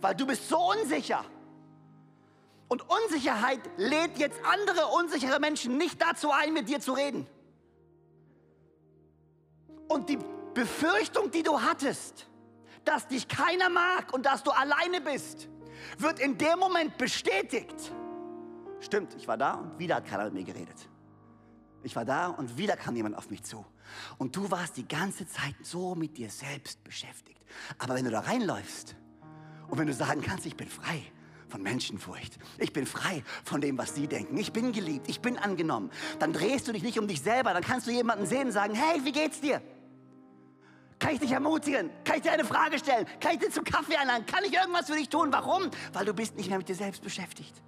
weil 0.00 0.14
du 0.14 0.26
bist 0.26 0.48
so 0.48 0.58
unsicher. 0.58 1.24
Und 2.68 2.82
Unsicherheit 2.88 3.60
lädt 3.76 4.18
jetzt 4.18 4.40
andere 4.44 4.86
unsichere 4.86 5.38
Menschen 5.38 5.76
nicht 5.76 6.00
dazu 6.00 6.30
ein, 6.30 6.52
mit 6.52 6.68
dir 6.68 6.80
zu 6.80 6.92
reden. 6.92 7.26
Und 9.88 10.08
die 10.08 10.18
Befürchtung, 10.54 11.30
die 11.30 11.42
du 11.42 11.60
hattest, 11.60 12.26
dass 12.84 13.06
dich 13.06 13.28
keiner 13.28 13.68
mag 13.68 14.12
und 14.12 14.26
dass 14.26 14.42
du 14.42 14.50
alleine 14.50 15.00
bist, 15.00 15.48
wird 15.98 16.18
in 16.18 16.38
dem 16.38 16.58
Moment 16.58 16.96
bestätigt 16.96 17.92
Stimmt, 18.82 19.14
ich 19.14 19.28
war 19.28 19.38
da 19.38 19.54
und 19.54 19.78
wieder 19.78 19.94
hat 19.94 20.06
keiner 20.06 20.24
mit 20.24 20.34
mir 20.34 20.44
geredet. 20.44 20.88
Ich 21.84 21.94
war 21.96 22.04
da 22.04 22.26
und 22.26 22.58
wieder 22.58 22.76
kam 22.76 22.96
jemand 22.96 23.16
auf 23.16 23.30
mich 23.30 23.42
zu. 23.44 23.64
Und 24.18 24.34
du 24.36 24.50
warst 24.50 24.76
die 24.76 24.86
ganze 24.86 25.26
Zeit 25.26 25.54
so 25.62 25.94
mit 25.94 26.16
dir 26.16 26.30
selbst 26.30 26.82
beschäftigt. 26.82 27.40
Aber 27.78 27.94
wenn 27.94 28.04
du 28.04 28.10
da 28.10 28.20
reinläufst 28.20 28.96
und 29.68 29.78
wenn 29.78 29.86
du 29.86 29.94
sagen 29.94 30.20
kannst, 30.20 30.46
ich 30.46 30.56
bin 30.56 30.68
frei 30.68 31.02
von 31.48 31.62
Menschenfurcht, 31.62 32.38
ich 32.58 32.72
bin 32.72 32.86
frei 32.86 33.22
von 33.44 33.60
dem, 33.60 33.78
was 33.78 33.94
sie 33.94 34.08
denken, 34.08 34.36
ich 34.36 34.52
bin 34.52 34.72
geliebt, 34.72 35.08
ich 35.08 35.20
bin 35.20 35.38
angenommen, 35.38 35.90
dann 36.18 36.32
drehst 36.32 36.66
du 36.66 36.72
dich 36.72 36.82
nicht 36.82 36.98
um 36.98 37.06
dich 37.06 37.22
selber, 37.22 37.52
dann 37.52 37.62
kannst 37.62 37.86
du 37.86 37.92
jemanden 37.92 38.26
sehen 38.26 38.46
und 38.46 38.52
sagen, 38.52 38.74
hey, 38.74 39.04
wie 39.04 39.12
geht's 39.12 39.40
dir? 39.40 39.62
Kann 40.98 41.14
ich 41.14 41.20
dich 41.20 41.32
ermutigen? 41.32 41.90
Kann 42.04 42.16
ich 42.16 42.22
dir 42.22 42.32
eine 42.32 42.44
Frage 42.44 42.78
stellen? 42.78 43.06
Kann 43.20 43.34
ich 43.34 43.38
dir 43.40 43.50
zum 43.50 43.64
Kaffee 43.64 43.96
einladen? 43.96 44.26
Kann 44.26 44.44
ich 44.44 44.54
irgendwas 44.54 44.88
für 44.88 44.96
dich 44.96 45.08
tun? 45.08 45.32
Warum? 45.32 45.70
Weil 45.92 46.04
du 46.04 46.14
bist 46.14 46.36
nicht 46.36 46.48
mehr 46.48 46.58
mit 46.58 46.68
dir 46.68 46.76
selbst 46.76 47.02
beschäftigt. 47.02 47.62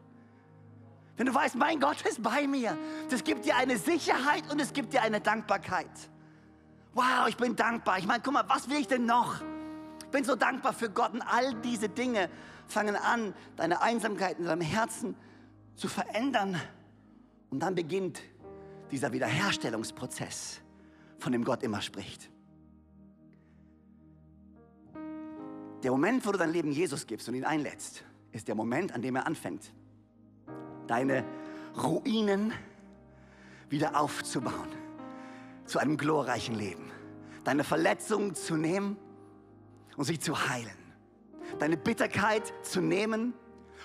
Wenn 1.17 1.27
du 1.27 1.35
weißt, 1.35 1.55
mein 1.55 1.79
Gott 1.79 2.03
ist 2.03 2.23
bei 2.23 2.47
mir, 2.47 2.77
das 3.09 3.23
gibt 3.23 3.45
dir 3.45 3.57
eine 3.57 3.79
Sicherheit 3.79 4.51
und 4.51 4.61
es 4.61 4.73
gibt 4.73 4.93
dir 4.93 5.03
eine 5.03 5.21
Dankbarkeit. 5.21 5.91
Wow, 6.93 7.29
ich 7.29 7.37
bin 7.37 7.55
dankbar. 7.55 7.99
Ich 7.99 8.07
meine, 8.07 8.21
guck 8.23 8.33
mal, 8.33 8.45
was 8.49 8.69
will 8.69 8.79
ich 8.79 8.89
denn 8.89 9.05
noch? 9.05 9.41
Ich 10.01 10.11
bin 10.11 10.25
so 10.25 10.35
dankbar 10.37 10.73
für 10.73 10.91
Gott 10.91 11.13
und 11.13 11.23
all 11.23 11.55
diese 11.57 11.89
Dinge 11.89 12.29
fangen 12.67 12.97
an, 12.97 13.35
deine 13.57 13.83
Einsamkeit 13.83 14.39
in 14.39 14.45
deinem 14.45 14.61
Herzen 14.61 15.17
zu 15.77 15.89
verändern. 15.89 16.61
Und 17.51 17.61
dann 17.61 17.75
beginnt 17.75 18.21
dieser 18.91 19.13
Wiederherstellungsprozess, 19.13 20.61
von 21.19 21.33
dem 21.33 21.45
Gott 21.45 21.63
immer 21.63 21.81
spricht. 21.81 22.31
Der 25.83 25.91
Moment, 25.91 26.25
wo 26.27 26.33
du 26.33 26.39
dein 26.39 26.51
Leben 26.51 26.73
Jesus 26.73 27.07
gibst 27.07 27.29
und 27.29 27.35
ihn 27.35 27.45
einlädst, 27.45 28.05
ist 28.33 28.49
der 28.49 28.55
Moment, 28.55 28.93
an 28.93 29.03
dem 29.03 29.17
er 29.17 29.27
anfängt, 29.27 29.73
deine 30.87 31.25
Ruinen 31.77 32.53
wieder 33.69 34.01
aufzubauen 34.01 34.69
zu 35.67 35.79
einem 35.79 35.97
glorreichen 35.97 36.55
Leben. 36.55 36.91
Deine 37.45 37.65
Verletzungen 37.65 38.35
zu 38.35 38.57
nehmen 38.57 38.97
und 39.97 40.05
sie 40.05 40.19
zu 40.19 40.49
heilen. 40.49 40.71
Deine 41.59 41.77
Bitterkeit 41.77 42.53
zu 42.63 42.81
nehmen 42.81 43.35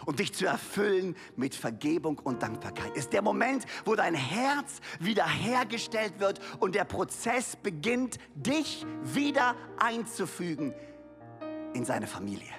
und 0.05 0.19
dich 0.19 0.33
zu 0.33 0.45
erfüllen 0.45 1.15
mit 1.35 1.55
Vergebung 1.55 2.19
und 2.19 2.41
Dankbarkeit. 2.41 2.95
Ist 2.95 3.13
der 3.13 3.21
Moment, 3.21 3.65
wo 3.85 3.95
dein 3.95 4.13
Herz 4.13 4.79
wiederhergestellt 4.99 6.19
wird 6.19 6.39
und 6.59 6.75
der 6.75 6.85
Prozess 6.85 7.55
beginnt, 7.55 8.17
dich 8.35 8.85
wieder 9.03 9.55
einzufügen 9.77 10.73
in 11.73 11.85
seine 11.85 12.07
Familie. 12.07 12.53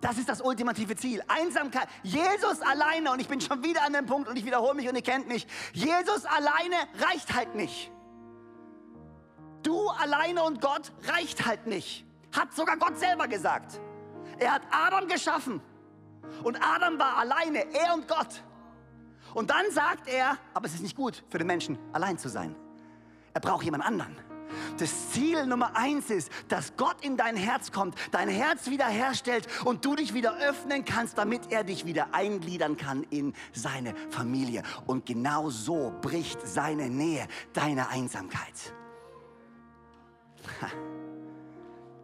Das 0.00 0.16
ist 0.16 0.28
das 0.28 0.40
ultimative 0.40 0.96
Ziel. 0.96 1.22
Einsamkeit. 1.28 1.88
Jesus 2.02 2.62
alleine, 2.62 3.12
und 3.12 3.20
ich 3.20 3.28
bin 3.28 3.40
schon 3.40 3.62
wieder 3.62 3.82
an 3.84 3.92
dem 3.92 4.06
Punkt 4.06 4.28
und 4.28 4.36
ich 4.36 4.44
wiederhole 4.44 4.74
mich 4.74 4.88
und 4.88 4.96
ihr 4.96 5.02
kennt 5.02 5.28
mich. 5.28 5.46
Jesus 5.72 6.24
alleine 6.24 6.76
reicht 6.98 7.34
halt 7.34 7.54
nicht. 7.54 7.92
Du 9.62 9.88
alleine 9.88 10.42
und 10.42 10.60
Gott 10.60 10.92
reicht 11.06 11.44
halt 11.44 11.66
nicht. 11.66 12.06
Hat 12.32 12.54
sogar 12.54 12.78
Gott 12.78 12.98
selber 12.98 13.28
gesagt. 13.28 13.78
Er 14.38 14.52
hat 14.54 14.62
Adam 14.70 15.06
geschaffen. 15.06 15.60
Und 16.42 16.56
Adam 16.56 16.98
war 16.98 17.18
alleine, 17.18 17.66
er 17.74 17.94
und 17.94 18.08
Gott. 18.08 18.42
Und 19.34 19.50
dann 19.50 19.70
sagt 19.70 20.08
er, 20.08 20.38
aber 20.54 20.66
es 20.66 20.74
ist 20.74 20.82
nicht 20.82 20.96
gut 20.96 21.22
für 21.28 21.38
den 21.38 21.46
Menschen, 21.46 21.78
allein 21.92 22.18
zu 22.18 22.28
sein. 22.28 22.56
Er 23.34 23.40
braucht 23.40 23.64
jemand 23.64 23.84
anderen. 23.84 24.16
Das 24.78 25.10
Ziel 25.10 25.46
Nummer 25.46 25.76
eins 25.76 26.10
ist, 26.10 26.30
dass 26.48 26.76
Gott 26.76 27.04
in 27.04 27.16
dein 27.16 27.36
Herz 27.36 27.72
kommt, 27.72 27.94
dein 28.10 28.28
Herz 28.28 28.68
wiederherstellt 28.68 29.46
und 29.64 29.84
du 29.84 29.94
dich 29.94 30.14
wieder 30.14 30.36
öffnen 30.38 30.84
kannst, 30.84 31.18
damit 31.18 31.50
er 31.50 31.64
dich 31.64 31.86
wieder 31.86 32.14
eingliedern 32.14 32.76
kann 32.76 33.04
in 33.10 33.34
seine 33.52 33.94
Familie. 34.10 34.62
Und 34.86 35.06
genau 35.06 35.50
so 35.50 35.92
bricht 36.00 36.46
seine 36.46 36.88
Nähe 36.88 37.26
deine 37.52 37.88
Einsamkeit. 37.88 38.74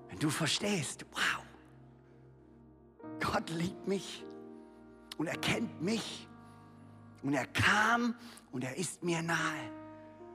Wenn 0.09 0.19
du 0.19 0.31
verstehst, 0.31 1.05
wow, 1.13 1.45
Gott 3.21 3.51
liebt 3.51 3.87
mich 3.87 4.25
und 5.19 5.27
er 5.27 5.37
kennt 5.37 5.83
mich 5.83 6.29
und 7.23 7.35
er 7.35 7.47
kam 7.47 8.15
und 8.53 8.65
er 8.65 8.77
ist 8.77 9.03
mir 9.03 9.23
nahe, 9.23 9.71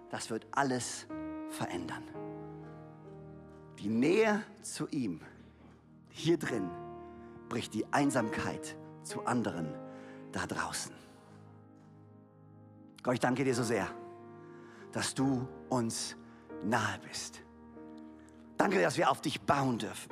das 0.10 0.30
wird 0.30 0.46
alles 0.52 1.08
verändern. 1.52 2.04
Die 3.80 3.90
Nähe 3.90 4.44
zu 4.62 4.88
ihm, 4.88 5.22
hier 6.10 6.38
drin, 6.38 6.70
bricht 7.50 7.74
die 7.74 7.86
Einsamkeit 7.92 8.76
zu 9.04 9.26
anderen 9.26 9.74
da 10.32 10.46
draußen. 10.46 10.94
Gott, 13.04 13.16
ich 13.16 13.20
danke 13.20 13.44
dir 13.44 13.56
so 13.56 13.64
sehr, 13.64 13.88
dass 14.92 15.14
du 15.14 15.48
uns 15.70 16.16
nahe 16.64 17.00
bist. 17.00 17.42
Danke, 18.58 18.82
dass 18.82 18.98
wir 18.98 19.10
auf 19.10 19.22
dich 19.22 19.42
bauen 19.42 19.80
dürfen. 19.80 20.12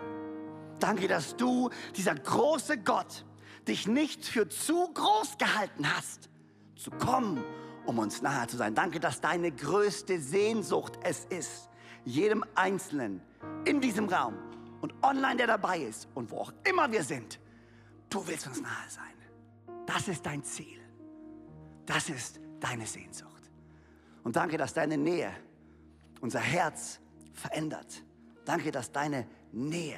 Danke, 0.79 1.07
dass 1.07 1.35
du, 1.35 1.69
dieser 1.95 2.15
große 2.15 2.79
Gott, 2.79 3.25
dich 3.67 3.87
nicht 3.87 4.25
für 4.25 4.49
zu 4.49 4.91
groß 4.93 5.37
gehalten 5.37 5.85
hast, 5.95 6.29
zu 6.75 6.89
kommen, 6.91 7.43
um 7.89 7.97
uns 7.97 8.21
nahe 8.21 8.45
zu 8.45 8.55
sein. 8.55 8.75
Danke, 8.75 8.99
dass 8.99 9.19
deine 9.19 9.51
größte 9.51 10.19
Sehnsucht 10.19 10.99
es 11.03 11.25
ist, 11.25 11.69
jedem 12.05 12.45
Einzelnen 12.53 13.19
in 13.65 13.81
diesem 13.81 14.07
Raum 14.07 14.35
und 14.81 14.93
online, 15.01 15.37
der 15.37 15.47
dabei 15.47 15.79
ist 15.79 16.07
und 16.13 16.29
wo 16.29 16.37
auch 16.37 16.53
immer 16.69 16.91
wir 16.91 17.03
sind, 17.03 17.39
du 18.11 18.25
willst 18.27 18.45
uns 18.45 18.61
nahe 18.61 18.89
sein. 18.89 19.85
Das 19.87 20.07
ist 20.07 20.23
dein 20.23 20.43
Ziel. 20.43 20.79
Das 21.87 22.09
ist 22.09 22.39
deine 22.59 22.85
Sehnsucht. 22.85 23.49
Und 24.23 24.35
danke, 24.35 24.57
dass 24.57 24.75
deine 24.75 24.95
Nähe 24.95 25.31
unser 26.21 26.39
Herz 26.39 26.99
verändert. 27.33 28.03
Danke, 28.45 28.69
dass 28.69 28.91
deine 28.91 29.27
Nähe 29.51 29.97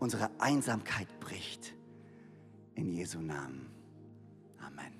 unsere 0.00 0.30
Einsamkeit 0.38 1.18
bricht. 1.18 1.74
In 2.74 2.92
Jesu 2.92 3.20
Namen. 3.20 3.70
Amen. 4.58 4.99